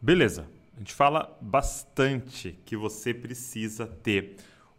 Beleza. 0.00 0.46
A 0.76 0.78
gente 0.78 0.94
fala 0.94 1.36
bastante 1.40 2.56
que 2.64 2.76
você 2.76 3.12
precisa 3.12 3.84
ter 3.86 4.36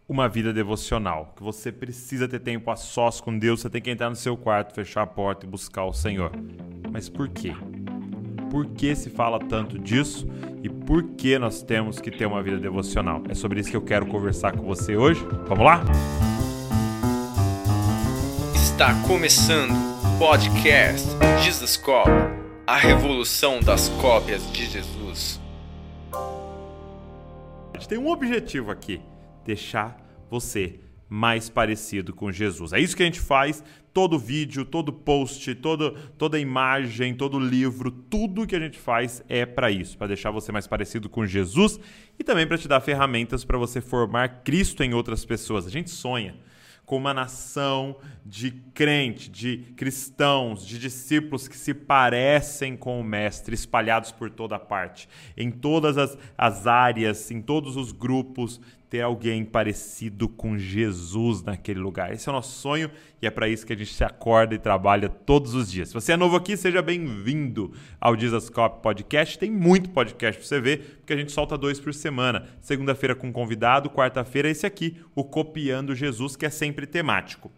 uma 0.08 0.30
vida 0.30 0.54
devocional, 0.54 1.34
que 1.36 1.44
você 1.44 1.72
precisa 1.72 2.28
ter 2.28 2.40
tempo 2.40 2.72
a 2.72 2.76
sós 2.76 3.20
com 3.20 3.38
Deus, 3.38 3.60
você 3.60 3.70
tem 3.70 3.82
que 3.82 3.92
entrar 3.92 4.10
no 4.10 4.16
seu 4.16 4.38
quarto, 4.38 4.74
fechar 4.74 5.02
a 5.04 5.08
porta 5.08 5.46
e 5.46 5.50
buscar 5.50 5.84
o 5.84 5.94
Senhor. 5.94 6.32
Mas 6.90 7.10
por 7.10 7.28
quê? 7.28 7.54
Por 8.50 8.66
que 8.68 8.96
se 8.96 9.10
fala 9.10 9.38
tanto 9.40 9.78
disso 9.78 10.26
e 10.64 10.70
por 10.70 11.04
que 11.04 11.38
nós 11.38 11.62
temos 11.62 12.00
que 12.00 12.10
ter 12.10 12.26
uma 12.26 12.42
vida 12.42 12.58
devocional? 12.58 13.22
É 13.30 13.36
sobre 13.36 13.60
isso 13.60 13.70
que 13.70 13.78
eu 13.78 13.84
quero 13.84 14.08
conversar 14.08 14.54
com 14.54 14.64
você 14.64 14.96
hoje. 14.96 15.24
Vamos 15.48 15.66
lá? 15.66 15.84
Está 18.56 18.96
começando 19.06 19.72
o 19.72 20.18
podcast 20.18 21.08
Jesus 21.44 21.78
Cop, 21.78 22.10
a 22.66 22.78
revolução 22.78 23.60
das 23.60 23.90
cópias 23.90 24.50
de 24.52 24.66
Jesus. 24.66 24.99
Tem 27.90 27.98
um 27.98 28.08
objetivo 28.10 28.70
aqui 28.70 29.02
deixar 29.44 30.00
você 30.30 30.80
mais 31.10 31.50
parecido 31.50 32.14
com 32.14 32.32
Jesus. 32.32 32.72
É 32.72 32.80
isso 32.80 32.96
que 32.96 33.02
a 33.02 33.06
gente 33.08 33.20
faz. 33.20 33.64
Todo 33.92 34.20
vídeo, 34.20 34.64
todo 34.64 34.94
post, 34.94 35.56
todo, 35.56 35.94
toda 36.16 36.40
imagem, 36.40 37.16
todo 37.16 37.40
livro, 37.40 37.90
tudo 37.90 38.46
que 38.46 38.56
a 38.56 38.60
gente 38.60 38.78
faz 38.78 39.24
é 39.28 39.44
para 39.44 39.72
isso, 39.72 39.98
para 39.98 40.06
deixar 40.06 40.30
você 40.30 40.52
mais 40.52 40.68
parecido 40.68 41.10
com 41.10 41.26
Jesus 41.26 41.80
e 42.20 42.24
também 42.24 42.46
para 42.46 42.60
te 42.60 42.68
dar 42.68 42.80
ferramentas 42.80 43.44
para 43.44 43.58
você 43.58 43.82
formar 43.82 44.44
Cristo 44.44 44.84
em 44.84 44.94
outras 44.94 45.26
pessoas. 45.26 45.66
A 45.66 45.72
gente 45.72 45.90
sonha 45.90 46.36
com 46.90 46.98
uma 46.98 47.14
nação 47.14 47.98
de 48.26 48.50
crente, 48.50 49.30
de 49.30 49.58
cristãos, 49.78 50.66
de 50.66 50.80
discípulos 50.80 51.48
que 51.48 51.56
se 51.56 51.72
parecem 51.72 52.76
com 52.76 53.00
o 53.00 53.04
Mestre, 53.04 53.54
espalhados 53.54 54.12
por 54.12 54.32
toda 54.32 54.58
parte, 54.58 55.08
em 55.38 55.52
todas 55.52 56.00
as, 56.00 56.18
as 56.36 56.66
áreas, 56.66 57.30
em 57.30 57.44
todos 57.44 57.78
os 57.78 57.92
grupos, 57.92 58.60
ter 58.90 59.02
alguém 59.02 59.46
parecido 59.46 60.28
com 60.28 60.58
Jesus 60.58 61.44
naquele 61.44 61.80
lugar. 61.80 62.12
Esse 62.12 62.28
é 62.28 62.32
o 62.32 62.36
nosso 62.36 62.60
sonho 62.60 62.90
e 63.22 63.28
é 63.28 63.30
para 63.30 63.48
isso 63.48 63.66
que 63.66 63.74
a 63.74 63.76
gente 63.76 63.94
se 63.94 64.04
acorda 64.04 64.56
e 64.56 64.58
trabalha 64.58 65.08
todos 65.08 65.54
os 65.54 65.72
dias. 65.72 65.90
Se 65.90 65.94
você 65.94 66.14
é 66.14 66.18
novo 66.18 66.36
aqui, 66.36 66.58
seja 66.58 66.82
bem-vindo 66.82 67.72
ao 68.02 68.16
Dizascope 68.16 68.82
Podcast. 68.82 69.38
Tem 69.38 69.52
muito 69.52 69.92
podcast 69.92 70.40
para 70.40 70.48
você 70.48 70.60
ver, 70.60 70.98
porque 70.98 71.14
a 71.14 71.18
gente 71.18 71.32
solta 71.32 71.56
dois 71.56 71.80
por 71.80 71.94
semana. 71.94 72.48
Segunda-feira 72.62 73.14
com 73.14 73.32
convidado, 73.32 73.92
quarta-feira 73.92 74.50
esse 74.50 74.66
aqui, 74.66 74.98
o 75.14 75.24
Copiando 75.24 75.94
Jesus, 75.94 76.36
que 76.36 76.48
é 76.48 76.50
sempre 76.50 76.88
temático. 76.88 77.52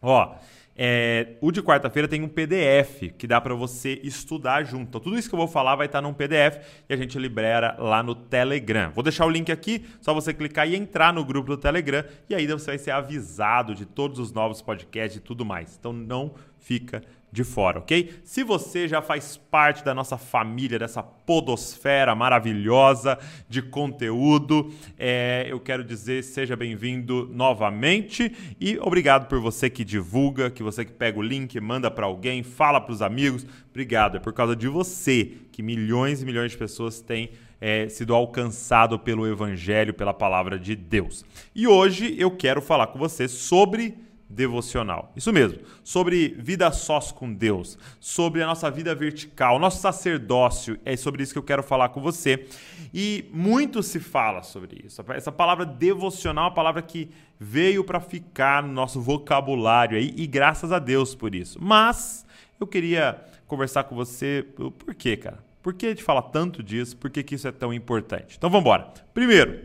Ó, 0.00 0.34
é, 0.76 1.36
o 1.40 1.52
de 1.52 1.62
quarta-feira 1.62 2.08
tem 2.08 2.22
um 2.22 2.28
PDF 2.28 3.12
que 3.16 3.26
dá 3.26 3.40
para 3.40 3.54
você 3.54 4.00
estudar 4.02 4.64
junto. 4.64 4.88
Então, 4.88 5.00
tudo 5.00 5.16
isso 5.16 5.28
que 5.28 5.34
eu 5.34 5.38
vou 5.38 5.46
falar 5.46 5.76
vai 5.76 5.86
estar 5.86 6.02
num 6.02 6.12
PDF 6.12 6.58
e 6.88 6.94
a 6.94 6.96
gente 6.96 7.18
libera 7.18 7.76
lá 7.78 8.02
no 8.02 8.14
Telegram. 8.14 8.90
Vou 8.90 9.04
deixar 9.04 9.24
o 9.26 9.30
link 9.30 9.52
aqui, 9.52 9.84
só 10.00 10.12
você 10.12 10.34
clicar 10.34 10.68
e 10.68 10.74
entrar 10.74 11.12
no 11.12 11.24
grupo 11.24 11.48
do 11.48 11.56
Telegram 11.56 12.04
e 12.28 12.34
aí 12.34 12.46
você 12.46 12.66
vai 12.66 12.78
ser 12.78 12.90
avisado 12.90 13.74
de 13.74 13.86
todos 13.86 14.18
os 14.18 14.32
novos 14.32 14.60
podcasts 14.60 15.18
e 15.18 15.20
tudo 15.20 15.44
mais. 15.44 15.76
Então, 15.78 15.92
não 15.92 16.34
fica 16.58 17.02
de 17.34 17.42
fora, 17.42 17.80
ok? 17.80 18.14
Se 18.22 18.44
você 18.44 18.86
já 18.86 19.02
faz 19.02 19.36
parte 19.36 19.84
da 19.84 19.92
nossa 19.92 20.16
família, 20.16 20.78
dessa 20.78 21.02
podosfera 21.02 22.14
maravilhosa 22.14 23.18
de 23.48 23.60
conteúdo, 23.60 24.72
é, 24.96 25.44
eu 25.48 25.58
quero 25.58 25.82
dizer 25.82 26.22
seja 26.22 26.54
bem-vindo 26.54 27.28
novamente 27.32 28.32
e 28.60 28.78
obrigado 28.78 29.26
por 29.26 29.40
você 29.40 29.68
que 29.68 29.84
divulga, 29.84 30.48
que 30.48 30.62
você 30.62 30.84
que 30.84 30.92
pega 30.92 31.18
o 31.18 31.22
link, 31.22 31.58
manda 31.58 31.90
para 31.90 32.06
alguém, 32.06 32.44
fala 32.44 32.80
para 32.80 32.92
os 32.92 33.02
amigos. 33.02 33.44
Obrigado, 33.68 34.16
é 34.18 34.20
por 34.20 34.32
causa 34.32 34.54
de 34.54 34.68
você 34.68 35.32
que 35.50 35.60
milhões 35.60 36.22
e 36.22 36.24
milhões 36.24 36.52
de 36.52 36.56
pessoas 36.56 37.00
têm 37.00 37.30
é, 37.60 37.88
sido 37.88 38.14
alcançado 38.14 38.96
pelo 38.96 39.26
Evangelho, 39.26 39.92
pela 39.92 40.14
palavra 40.14 40.56
de 40.56 40.76
Deus. 40.76 41.24
E 41.52 41.66
hoje 41.66 42.14
eu 42.16 42.30
quero 42.30 42.62
falar 42.62 42.86
com 42.86 42.98
você 42.98 43.26
sobre 43.26 43.96
devocional. 44.34 45.12
Isso 45.16 45.32
mesmo, 45.32 45.60
sobre 45.82 46.28
vida 46.38 46.70
sós 46.72 47.12
com 47.12 47.32
Deus, 47.32 47.78
sobre 48.00 48.42
a 48.42 48.46
nossa 48.46 48.70
vida 48.70 48.94
vertical, 48.94 49.58
nosso 49.58 49.80
sacerdócio. 49.80 50.78
É 50.84 50.96
sobre 50.96 51.22
isso 51.22 51.32
que 51.32 51.38
eu 51.38 51.42
quero 51.42 51.62
falar 51.62 51.90
com 51.90 52.00
você. 52.00 52.46
E 52.92 53.24
muito 53.32 53.82
se 53.82 54.00
fala 54.00 54.42
sobre 54.42 54.82
isso. 54.84 55.02
Essa 55.12 55.32
palavra 55.32 55.64
devocional 55.64 56.44
é 56.44 56.48
uma 56.48 56.54
palavra 56.54 56.82
que 56.82 57.10
veio 57.38 57.84
para 57.84 58.00
ficar 58.00 58.62
no 58.62 58.72
nosso 58.72 59.00
vocabulário 59.00 59.96
aí, 59.96 60.12
e 60.16 60.26
graças 60.26 60.72
a 60.72 60.78
Deus 60.78 61.14
por 61.14 61.34
isso. 61.34 61.58
Mas 61.60 62.24
eu 62.60 62.66
queria 62.66 63.20
conversar 63.46 63.84
com 63.84 63.94
você 63.94 64.46
por 64.78 64.94
quê, 64.94 65.16
cara? 65.16 65.38
Por 65.62 65.72
que 65.74 65.86
a 65.86 65.88
gente 65.90 66.02
fala 66.02 66.20
tanto 66.20 66.62
disso? 66.62 66.96
Por 66.96 67.10
que, 67.10 67.22
que 67.22 67.34
isso 67.34 67.48
é 67.48 67.52
tão 67.52 67.72
importante? 67.72 68.36
Então 68.36 68.50
vamos 68.50 68.66
embora. 68.66 68.92
Primeiro, 69.14 69.64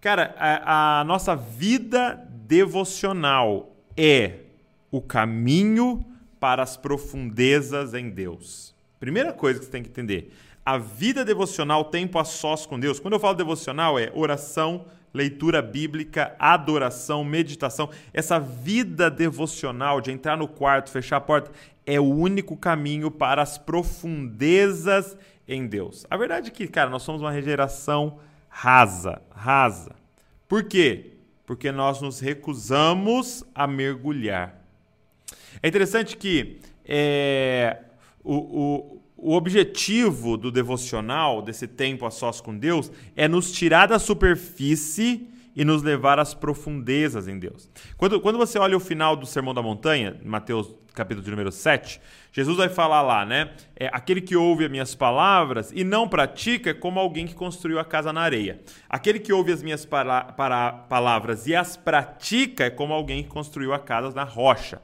cara, 0.00 0.34
a, 0.38 1.00
a 1.00 1.04
nossa 1.04 1.34
vida 1.34 2.24
devocional 2.46 3.74
é 3.98 4.44
o 4.92 5.02
caminho 5.02 6.06
para 6.38 6.62
as 6.62 6.76
profundezas 6.76 7.92
em 7.94 8.08
Deus. 8.08 8.72
Primeira 9.00 9.32
coisa 9.32 9.58
que 9.58 9.64
você 9.64 9.70
tem 9.72 9.82
que 9.82 9.90
entender: 9.90 10.32
a 10.64 10.78
vida 10.78 11.24
devocional, 11.24 11.86
tempo 11.86 12.18
a 12.18 12.24
sós 12.24 12.64
com 12.64 12.78
Deus. 12.78 13.00
Quando 13.00 13.14
eu 13.14 13.20
falo 13.20 13.34
devocional, 13.34 13.98
é 13.98 14.12
oração, 14.14 14.86
leitura 15.12 15.60
bíblica, 15.60 16.36
adoração, 16.38 17.24
meditação. 17.24 17.90
Essa 18.14 18.38
vida 18.38 19.10
devocional 19.10 20.00
de 20.00 20.12
entrar 20.12 20.36
no 20.36 20.46
quarto, 20.46 20.90
fechar 20.90 21.16
a 21.16 21.20
porta, 21.20 21.50
é 21.84 21.98
o 21.98 22.04
único 22.04 22.56
caminho 22.56 23.10
para 23.10 23.42
as 23.42 23.58
profundezas 23.58 25.16
em 25.46 25.66
Deus. 25.66 26.06
A 26.08 26.16
verdade 26.16 26.48
é 26.48 26.50
que, 26.50 26.68
cara, 26.68 26.90
nós 26.90 27.02
somos 27.02 27.20
uma 27.20 27.40
geração 27.40 28.18
rasa, 28.48 29.22
rasa. 29.30 29.96
Por 30.46 30.64
quê? 30.64 31.17
Porque 31.48 31.72
nós 31.72 32.02
nos 32.02 32.20
recusamos 32.20 33.42
a 33.54 33.66
mergulhar. 33.66 34.62
É 35.62 35.68
interessante 35.68 36.14
que 36.14 36.60
é, 36.84 37.84
o, 38.22 38.34
o, 38.34 39.02
o 39.16 39.32
objetivo 39.34 40.36
do 40.36 40.52
devocional, 40.52 41.40
desse 41.40 41.66
tempo 41.66 42.04
a 42.04 42.10
sós 42.10 42.42
com 42.42 42.54
Deus, 42.54 42.92
é 43.16 43.26
nos 43.26 43.50
tirar 43.50 43.86
da 43.86 43.98
superfície 43.98 45.26
e 45.56 45.64
nos 45.64 45.82
levar 45.82 46.18
às 46.18 46.34
profundezas 46.34 47.26
em 47.26 47.38
Deus. 47.38 47.70
Quando, 47.96 48.20
quando 48.20 48.36
você 48.36 48.58
olha 48.58 48.76
o 48.76 48.80
final 48.80 49.16
do 49.16 49.24
Sermão 49.24 49.54
da 49.54 49.62
Montanha, 49.62 50.20
Mateus 50.22 50.74
capítulo 50.92 51.24
de 51.24 51.30
número 51.30 51.50
7, 51.50 51.98
Jesus 52.38 52.56
vai 52.56 52.68
falar 52.68 53.02
lá, 53.02 53.26
né? 53.26 53.50
É, 53.74 53.90
aquele 53.92 54.20
que 54.20 54.36
ouve 54.36 54.64
as 54.64 54.70
minhas 54.70 54.94
palavras 54.94 55.72
e 55.74 55.82
não 55.82 56.08
pratica 56.08 56.70
é 56.70 56.72
como 56.72 57.00
alguém 57.00 57.26
que 57.26 57.34
construiu 57.34 57.80
a 57.80 57.84
casa 57.84 58.12
na 58.12 58.20
areia. 58.20 58.60
Aquele 58.88 59.18
que 59.18 59.32
ouve 59.32 59.50
as 59.50 59.60
minhas 59.60 59.84
para, 59.84 60.22
para, 60.22 60.70
palavras 60.70 61.48
e 61.48 61.56
as 61.56 61.76
pratica 61.76 62.66
é 62.66 62.70
como 62.70 62.94
alguém 62.94 63.24
que 63.24 63.28
construiu 63.28 63.74
a 63.74 63.78
casa 63.80 64.14
na 64.14 64.22
rocha. 64.22 64.80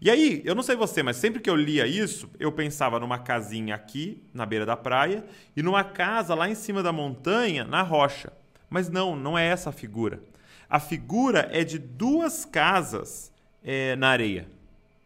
E 0.00 0.08
aí, 0.08 0.40
eu 0.44 0.54
não 0.54 0.62
sei 0.62 0.76
você, 0.76 1.02
mas 1.02 1.16
sempre 1.16 1.40
que 1.40 1.50
eu 1.50 1.56
lia 1.56 1.84
isso, 1.84 2.30
eu 2.38 2.52
pensava 2.52 3.00
numa 3.00 3.18
casinha 3.18 3.74
aqui, 3.74 4.22
na 4.32 4.46
beira 4.46 4.64
da 4.64 4.76
praia, 4.76 5.24
e 5.56 5.64
numa 5.64 5.82
casa 5.82 6.32
lá 6.32 6.48
em 6.48 6.54
cima 6.54 6.80
da 6.80 6.92
montanha, 6.92 7.64
na 7.64 7.82
rocha. 7.82 8.32
Mas 8.70 8.88
não, 8.88 9.16
não 9.16 9.36
é 9.36 9.44
essa 9.44 9.70
a 9.70 9.72
figura. 9.72 10.22
A 10.70 10.78
figura 10.78 11.48
é 11.50 11.64
de 11.64 11.76
duas 11.76 12.44
casas 12.44 13.32
é, 13.64 13.96
na 13.96 14.10
areia. 14.10 14.46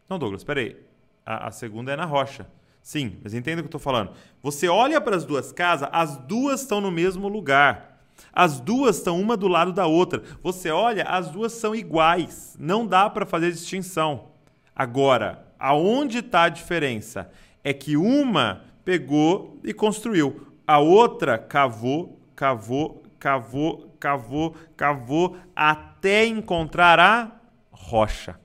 Não, 0.07 0.19
Douglas, 0.19 0.45
peraí. 0.45 0.88
A, 1.29 1.49
a 1.49 1.51
segunda 1.51 1.93
é 1.93 1.97
na 1.97 2.07
rocha. 2.07 2.47
Sim, 2.81 3.19
mas 3.23 3.35
entenda 3.35 3.61
o 3.61 3.63
que 3.63 3.67
eu 3.67 3.77
estou 3.77 3.81
falando. 3.81 4.13
Você 4.43 4.67
olha 4.67 4.99
para 4.99 5.15
as 5.15 5.27
duas 5.27 5.53
casas, 5.53 5.87
as 5.93 6.17
duas 6.17 6.63
estão 6.63 6.81
no 6.81 6.91
mesmo 6.91 7.29
lugar. 7.29 8.01
As 8.33 8.59
duas 8.59 8.97
estão 8.97 9.21
uma 9.21 9.37
do 9.37 9.47
lado 9.47 9.71
da 9.71 9.87
outra. 9.87 10.23
Você 10.43 10.71
olha, 10.71 11.05
as 11.05 11.29
duas 11.31 11.53
são 11.53 11.75
iguais. 11.75 12.57
Não 12.59 12.87
dá 12.87 13.11
para 13.11 13.27
fazer 13.27 13.53
distinção. 13.53 14.31
Agora, 14.75 15.47
aonde 15.59 16.21
está 16.21 16.45
a 16.45 16.49
diferença? 16.49 17.31
É 17.63 17.75
que 17.75 17.95
uma 17.95 18.63
pegou 18.83 19.61
e 19.63 19.75
construiu, 19.75 20.55
a 20.67 20.79
outra 20.79 21.37
cavou, 21.37 22.19
cavou, 22.35 23.03
cavou, 23.19 23.95
cavou, 24.01 24.57
cavou 24.75 25.37
até 25.55 26.25
encontrar 26.25 26.99
a 26.99 27.33
rocha. 27.71 28.41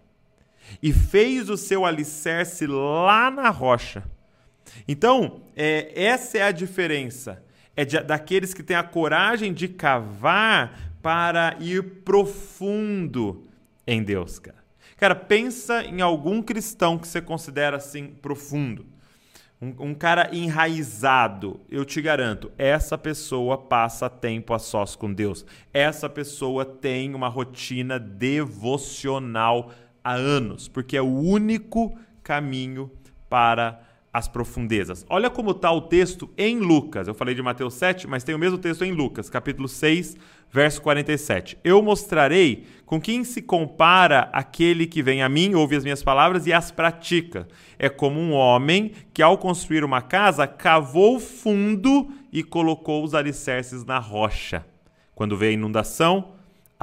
E 0.81 0.91
fez 0.91 1.49
o 1.49 1.57
seu 1.57 1.85
alicerce 1.85 2.65
lá 2.67 3.29
na 3.29 3.49
rocha. 3.49 4.03
Então, 4.87 5.41
é, 5.55 5.91
essa 5.95 6.37
é 6.37 6.43
a 6.43 6.51
diferença. 6.51 7.43
É 7.75 7.85
de, 7.85 7.99
daqueles 8.01 8.53
que 8.53 8.63
têm 8.63 8.75
a 8.75 8.83
coragem 8.83 9.53
de 9.53 9.67
cavar 9.67 10.93
para 11.01 11.57
ir 11.59 12.01
profundo 12.03 13.47
em 13.85 14.01
Deus, 14.01 14.39
cara. 14.39 14.63
Cara, 14.97 15.15
pensa 15.15 15.83
em 15.83 16.01
algum 16.01 16.41
cristão 16.41 16.97
que 16.97 17.07
você 17.07 17.21
considera 17.21 17.77
assim 17.77 18.07
profundo. 18.07 18.85
Um, 19.61 19.89
um, 19.89 19.93
cara 19.93 20.29
enraizado, 20.33 21.59
eu 21.69 21.85
te 21.85 22.01
garanto, 22.01 22.51
essa 22.57 22.97
pessoa 22.97 23.57
passa 23.57 24.09
tempo 24.09 24.53
a 24.53 24.59
sós 24.59 24.95
com 24.95 25.13
Deus. 25.13 25.45
Essa 25.73 26.09
pessoa 26.09 26.65
tem 26.65 27.15
uma 27.15 27.27
rotina 27.27 27.97
devocional 27.97 29.71
há 30.03 30.13
anos, 30.13 30.67
porque 30.67 30.97
é 30.97 31.01
o 31.01 31.19
único 31.19 31.97
caminho 32.21 32.91
para 33.29 33.81
as 34.13 34.27
profundezas. 34.27 35.03
Olha 35.09 35.27
como 35.27 35.51
está 35.51 35.71
o 35.71 35.81
texto 35.81 36.29
em 36.37 36.59
Lucas. 36.59 37.07
Eu 37.07 37.15
falei 37.15 37.33
de 37.33 37.41
Mateus 37.41 37.73
7, 37.73 38.07
mas 38.07 38.23
tem 38.23 38.35
o 38.35 38.39
mesmo 38.39 38.59
texto 38.59 38.85
em 38.85 38.91
Lucas, 38.91 39.27
capítulo 39.27 39.67
6, 39.67 40.15
verso 40.51 40.79
47. 40.83 41.57
Eu 41.63 41.81
mostrarei 41.81 42.67
com 42.85 43.01
quem 43.01 43.23
se 43.23 43.41
compara 43.41 44.29
aquele 44.31 44.85
que 44.85 45.01
vem 45.01 45.23
a 45.23 45.29
mim, 45.29 45.55
ouve 45.55 45.75
as 45.75 45.83
minhas 45.83 46.03
palavras 46.03 46.45
e 46.45 46.53
as 46.53 46.69
pratica. 46.69 47.47
É 47.79 47.89
como 47.89 48.19
um 48.19 48.33
homem 48.33 48.91
que, 49.11 49.23
ao 49.23 49.35
construir 49.35 49.83
uma 49.83 50.01
casa, 50.01 50.45
cavou 50.45 51.19
fundo 51.19 52.07
e 52.31 52.43
colocou 52.43 53.03
os 53.03 53.15
alicerces 53.15 53.83
na 53.83 53.97
rocha. 53.97 54.63
Quando 55.15 55.35
veio 55.35 55.51
a 55.51 55.55
inundação, 55.55 56.32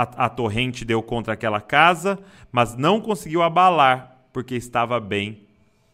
a, 0.01 0.27
a 0.27 0.29
torrente 0.31 0.83
deu 0.83 1.03
contra 1.03 1.35
aquela 1.35 1.61
casa, 1.61 2.19
mas 2.51 2.75
não 2.75 3.01
conseguiu 3.03 3.43
abalar, 3.43 4.17
porque 4.33 4.55
estava 4.55 4.99
bem 4.99 5.47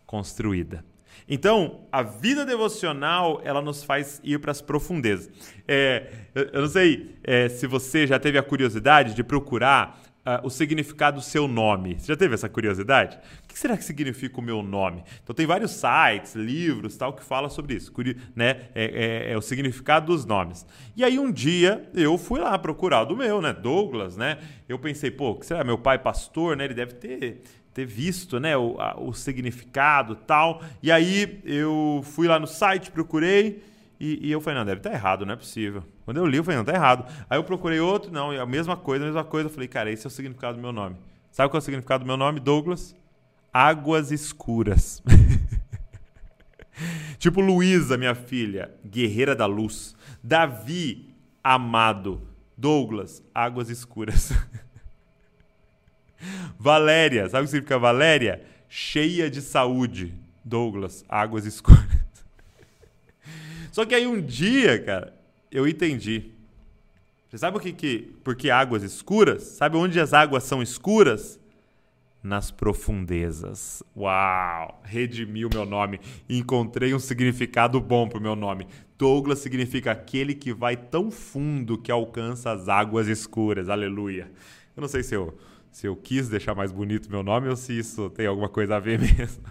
construída. 0.06 0.84
Então, 1.28 1.80
a 1.90 2.02
vida 2.02 2.46
devocional, 2.46 3.40
ela 3.42 3.60
nos 3.60 3.82
faz 3.82 4.20
ir 4.22 4.38
para 4.38 4.52
as 4.52 4.62
profundezas. 4.62 5.28
É, 5.66 6.08
eu 6.52 6.60
não 6.60 6.68
sei 6.68 7.16
é, 7.24 7.48
se 7.48 7.66
você 7.66 8.06
já 8.06 8.16
teve 8.16 8.38
a 8.38 8.44
curiosidade 8.44 9.12
de 9.12 9.24
procurar 9.24 10.00
uh, 10.26 10.44
o 10.44 10.50
significado 10.50 11.18
do 11.18 11.22
seu 11.22 11.46
nome. 11.46 11.98
Você 11.98 12.08
já 12.08 12.16
teve 12.16 12.34
essa 12.34 12.48
curiosidade? 12.48 13.16
O 13.44 13.48
que 13.48 13.58
será 13.58 13.76
que 13.76 13.84
significa 13.84 14.40
o 14.40 14.42
meu 14.42 14.62
nome? 14.62 15.04
Então, 15.22 15.34
tem 15.34 15.46
vários 15.46 15.70
sites, 15.70 16.34
livros, 16.34 16.96
tal, 16.96 17.12
que 17.12 17.22
falam 17.22 17.48
sobre 17.48 17.74
isso. 17.74 17.92
Né? 18.34 18.62
É, 18.74 19.28
é, 19.28 19.32
é, 19.32 19.38
o 19.38 19.40
significado 19.40 20.06
dos 20.06 20.24
nomes. 20.24 20.66
E 20.96 21.04
aí, 21.04 21.18
um 21.18 21.30
dia, 21.30 21.88
eu 21.94 22.18
fui 22.18 22.40
lá 22.40 22.58
procurar 22.58 23.02
o 23.02 23.06
do 23.06 23.16
meu, 23.16 23.40
né? 23.40 23.52
Douglas, 23.52 24.16
né? 24.16 24.38
Eu 24.68 24.78
pensei, 24.78 25.10
pô, 25.10 25.36
que 25.36 25.46
será? 25.46 25.62
Meu 25.62 25.78
pai 25.78 25.98
pastor, 25.98 26.56
né? 26.56 26.64
Ele 26.64 26.74
deve 26.74 26.94
ter 26.94 27.42
ter 27.72 27.84
visto 27.84 28.40
né, 28.40 28.56
o, 28.56 28.80
a, 28.80 28.98
o 28.98 29.12
significado 29.12 30.16
tal. 30.16 30.62
E 30.82 30.90
aí 30.90 31.42
eu 31.44 32.00
fui 32.02 32.26
lá 32.26 32.38
no 32.38 32.46
site, 32.46 32.90
procurei 32.90 33.62
e, 33.98 34.28
e 34.28 34.32
eu 34.32 34.40
falei, 34.40 34.58
não, 34.58 34.66
deve 34.66 34.80
estar 34.80 34.92
errado, 34.92 35.24
não 35.24 35.32
é 35.32 35.36
possível. 35.36 35.82
Quando 36.04 36.18
eu 36.18 36.26
li, 36.26 36.36
eu 36.36 36.44
falei, 36.44 36.56
não, 36.56 36.64
está 36.64 36.74
errado. 36.74 37.10
Aí 37.28 37.38
eu 37.38 37.44
procurei 37.44 37.80
outro, 37.80 38.12
não, 38.12 38.30
a 38.30 38.46
mesma 38.46 38.76
coisa, 38.76 39.04
a 39.04 39.06
mesma 39.06 39.24
coisa. 39.24 39.48
Eu 39.48 39.52
falei, 39.52 39.68
cara, 39.68 39.90
esse 39.90 40.06
é 40.06 40.08
o 40.08 40.10
significado 40.10 40.56
do 40.56 40.60
meu 40.60 40.72
nome. 40.72 40.96
Sabe 41.30 41.50
qual 41.50 41.58
é 41.58 41.62
o 41.62 41.64
significado 41.64 42.04
do 42.04 42.06
meu 42.06 42.16
nome, 42.16 42.40
Douglas? 42.40 42.94
Águas 43.52 44.12
escuras. 44.12 45.02
tipo 47.18 47.40
Luísa, 47.40 47.96
minha 47.96 48.14
filha, 48.14 48.70
guerreira 48.84 49.34
da 49.34 49.46
luz. 49.46 49.96
Davi, 50.22 51.14
amado. 51.42 52.20
Douglas, 52.56 53.22
águas 53.34 53.70
escuras. 53.70 54.32
Valéria, 56.58 57.28
sabe 57.28 57.42
o 57.42 57.44
que 57.44 57.50
significa 57.50 57.78
Valéria? 57.78 58.42
Cheia 58.68 59.30
de 59.30 59.40
saúde. 59.40 60.14
Douglas, 60.44 61.04
águas 61.08 61.46
escuras. 61.46 62.05
Só 63.76 63.84
que 63.84 63.94
aí 63.94 64.06
um 64.06 64.18
dia, 64.18 64.82
cara, 64.82 65.14
eu 65.52 65.68
entendi. 65.68 66.30
Você 67.28 67.36
sabe 67.36 67.58
o 67.58 67.60
que, 67.60 67.74
que 67.74 67.98
por 68.24 68.34
que 68.34 68.48
águas 68.48 68.82
escuras? 68.82 69.42
Sabe 69.42 69.76
onde 69.76 70.00
as 70.00 70.14
águas 70.14 70.44
são 70.44 70.62
escuras? 70.62 71.38
Nas 72.22 72.50
profundezas. 72.50 73.82
Uau! 73.94 74.80
Redimi 74.82 75.44
o 75.44 75.50
meu 75.52 75.66
nome. 75.66 76.00
Encontrei 76.26 76.94
um 76.94 76.98
significado 76.98 77.78
bom 77.78 78.08
pro 78.08 78.18
meu 78.18 78.34
nome. 78.34 78.66
Douglas 78.96 79.40
significa 79.40 79.90
aquele 79.90 80.34
que 80.34 80.54
vai 80.54 80.74
tão 80.74 81.10
fundo 81.10 81.76
que 81.76 81.92
alcança 81.92 82.52
as 82.52 82.70
águas 82.70 83.08
escuras. 83.08 83.68
Aleluia. 83.68 84.32
Eu 84.74 84.80
não 84.80 84.88
sei 84.88 85.02
se 85.02 85.14
eu 85.14 85.36
se 85.70 85.86
eu 85.86 85.94
quis 85.94 86.30
deixar 86.30 86.54
mais 86.54 86.72
bonito 86.72 87.10
meu 87.10 87.22
nome 87.22 87.50
ou 87.50 87.56
se 87.56 87.78
isso 87.78 88.08
tem 88.08 88.26
alguma 88.26 88.48
coisa 88.48 88.76
a 88.76 88.80
ver 88.80 88.96
mesmo. 89.04 89.44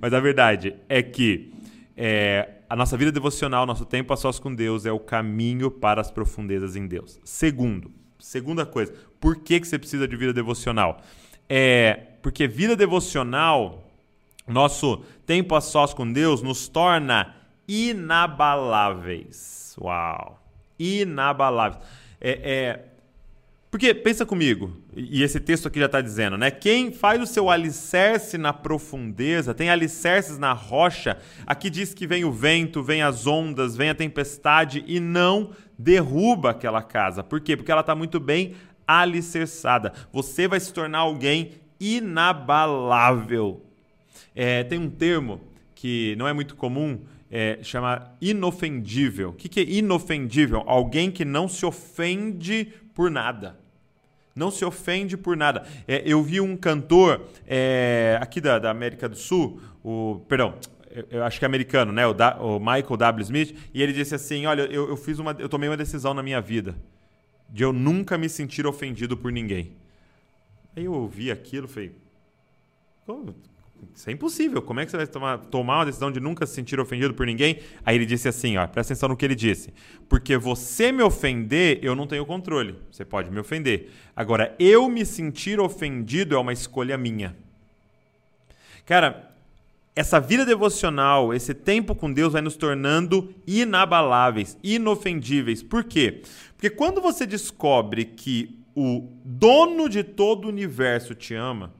Mas 0.00 0.12
a 0.12 0.18
verdade 0.18 0.74
é 0.88 1.04
que 1.04 1.52
é, 1.96 2.55
a 2.68 2.76
nossa 2.76 2.96
vida 2.96 3.12
devocional, 3.12 3.66
nosso 3.66 3.84
tempo 3.84 4.12
a 4.12 4.16
sós 4.16 4.38
com 4.38 4.54
Deus 4.54 4.86
é 4.86 4.92
o 4.92 4.98
caminho 4.98 5.70
para 5.70 6.00
as 6.00 6.10
profundezas 6.10 6.76
em 6.76 6.86
Deus. 6.86 7.20
Segundo, 7.24 7.90
segunda 8.18 8.66
coisa, 8.66 8.92
por 9.20 9.36
que, 9.36 9.60
que 9.60 9.68
você 9.68 9.78
precisa 9.78 10.08
de 10.08 10.16
vida 10.16 10.32
devocional? 10.32 11.00
É 11.48 12.02
porque 12.20 12.48
vida 12.48 12.74
devocional, 12.74 13.88
nosso 14.48 15.04
tempo 15.24 15.54
a 15.54 15.60
sós 15.60 15.94
com 15.94 16.12
Deus, 16.12 16.42
nos 16.42 16.66
torna 16.66 17.36
inabaláveis. 17.68 19.76
Uau! 19.80 20.42
Inabaláveis. 20.76 21.84
É, 22.20 22.30
é, 22.30 22.84
porque 23.70 23.92
pensa 23.92 24.24
comigo, 24.24 24.76
e 24.94 25.22
esse 25.22 25.40
texto 25.40 25.66
aqui 25.66 25.78
já 25.78 25.86
está 25.86 26.00
dizendo, 26.00 26.38
né? 26.38 26.50
Quem 26.50 26.92
faz 26.92 27.20
o 27.20 27.26
seu 27.26 27.50
alicerce 27.50 28.38
na 28.38 28.52
profundeza, 28.52 29.52
tem 29.52 29.68
alicerces 29.68 30.38
na 30.38 30.52
rocha, 30.52 31.18
aqui 31.46 31.68
diz 31.68 31.92
que 31.92 32.06
vem 32.06 32.24
o 32.24 32.32
vento, 32.32 32.82
vem 32.82 33.02
as 33.02 33.26
ondas, 33.26 33.76
vem 33.76 33.90
a 33.90 33.94
tempestade 33.94 34.84
e 34.86 35.00
não 35.00 35.50
derruba 35.78 36.50
aquela 36.50 36.82
casa. 36.82 37.22
Por 37.22 37.40
quê? 37.40 37.56
Porque 37.56 37.70
ela 37.70 37.80
está 37.80 37.94
muito 37.94 38.20
bem 38.20 38.54
alicerçada. 38.86 39.92
Você 40.12 40.46
vai 40.46 40.60
se 40.60 40.72
tornar 40.72 41.00
alguém 41.00 41.52
inabalável. 41.80 43.62
É, 44.34 44.62
tem 44.64 44.78
um 44.78 44.88
termo 44.88 45.40
que 45.74 46.14
não 46.16 46.26
é 46.26 46.32
muito 46.32 46.54
comum, 46.54 47.00
é, 47.30 47.58
chama 47.62 48.12
inofendível. 48.20 49.30
O 49.30 49.32
que, 49.32 49.48
que 49.48 49.60
é 49.60 49.64
inofendível? 49.64 50.62
Alguém 50.66 51.10
que 51.10 51.24
não 51.24 51.48
se 51.48 51.66
ofende 51.66 52.72
por 52.96 53.10
nada. 53.10 53.56
Não 54.34 54.50
se 54.50 54.64
ofende 54.64 55.16
por 55.16 55.36
nada. 55.36 55.64
É, 55.86 56.02
eu 56.04 56.22
vi 56.22 56.40
um 56.40 56.56
cantor 56.56 57.28
é, 57.46 58.18
aqui 58.20 58.40
da, 58.40 58.58
da, 58.58 58.70
América 58.70 59.08
do 59.08 59.16
Sul, 59.16 59.60
o. 59.84 60.20
Perdão, 60.28 60.54
eu 61.10 61.22
acho 61.22 61.38
que 61.38 61.44
é 61.44 61.46
americano, 61.46 61.92
né? 61.92 62.06
O, 62.06 62.12
da, 62.12 62.36
o 62.36 62.58
Michael 62.58 62.96
W. 62.96 63.22
Smith, 63.22 63.56
e 63.72 63.82
ele 63.82 63.92
disse 63.92 64.14
assim: 64.14 64.46
Olha, 64.46 64.62
eu, 64.62 64.88
eu, 64.88 64.96
fiz 64.96 65.18
uma, 65.18 65.36
eu 65.38 65.48
tomei 65.48 65.68
uma 65.68 65.76
decisão 65.76 66.12
na 66.12 66.22
minha 66.22 66.40
vida 66.40 66.74
de 67.48 67.62
eu 67.62 67.72
nunca 67.72 68.18
me 68.18 68.28
sentir 68.28 68.66
ofendido 68.66 69.16
por 69.16 69.30
ninguém. 69.30 69.72
Aí 70.74 70.84
eu 70.84 70.92
ouvi 70.92 71.30
aquilo, 71.30 71.68
falei, 71.68 71.92
isso 73.94 74.10
é 74.10 74.12
impossível. 74.12 74.60
Como 74.60 74.78
é 74.78 74.84
que 74.84 74.90
você 74.90 74.96
vai 74.98 75.06
tomar, 75.06 75.38
tomar 75.38 75.78
uma 75.78 75.86
decisão 75.86 76.12
de 76.12 76.20
nunca 76.20 76.44
se 76.46 76.54
sentir 76.54 76.78
ofendido 76.78 77.14
por 77.14 77.26
ninguém? 77.26 77.60
Aí 77.84 77.96
ele 77.96 78.04
disse 78.04 78.28
assim, 78.28 78.56
ó, 78.56 78.66
presta 78.66 78.92
atenção 78.92 79.08
no 79.08 79.16
que 79.16 79.24
ele 79.24 79.34
disse. 79.34 79.72
Porque 80.08 80.36
você 80.36 80.92
me 80.92 81.02
ofender, 81.02 81.78
eu 81.82 81.94
não 81.94 82.06
tenho 82.06 82.26
controle. 82.26 82.74
Você 82.90 83.04
pode 83.04 83.30
me 83.30 83.40
ofender. 83.40 83.90
Agora, 84.14 84.54
eu 84.58 84.88
me 84.88 85.04
sentir 85.06 85.58
ofendido 85.58 86.34
é 86.34 86.38
uma 86.38 86.52
escolha 86.52 86.98
minha. 86.98 87.34
Cara, 88.84 89.34
essa 89.94 90.20
vida 90.20 90.44
devocional, 90.44 91.32
esse 91.32 91.54
tempo 91.54 91.94
com 91.94 92.12
Deus 92.12 92.34
vai 92.34 92.42
nos 92.42 92.54
tornando 92.54 93.34
inabaláveis, 93.46 94.58
inofendíveis. 94.62 95.62
Por 95.62 95.84
quê? 95.84 96.20
Porque 96.52 96.68
quando 96.68 97.00
você 97.00 97.24
descobre 97.24 98.04
que 98.04 98.58
o 98.74 99.08
dono 99.24 99.88
de 99.88 100.04
todo 100.04 100.44
o 100.44 100.48
universo 100.48 101.14
te 101.14 101.34
ama, 101.34 101.72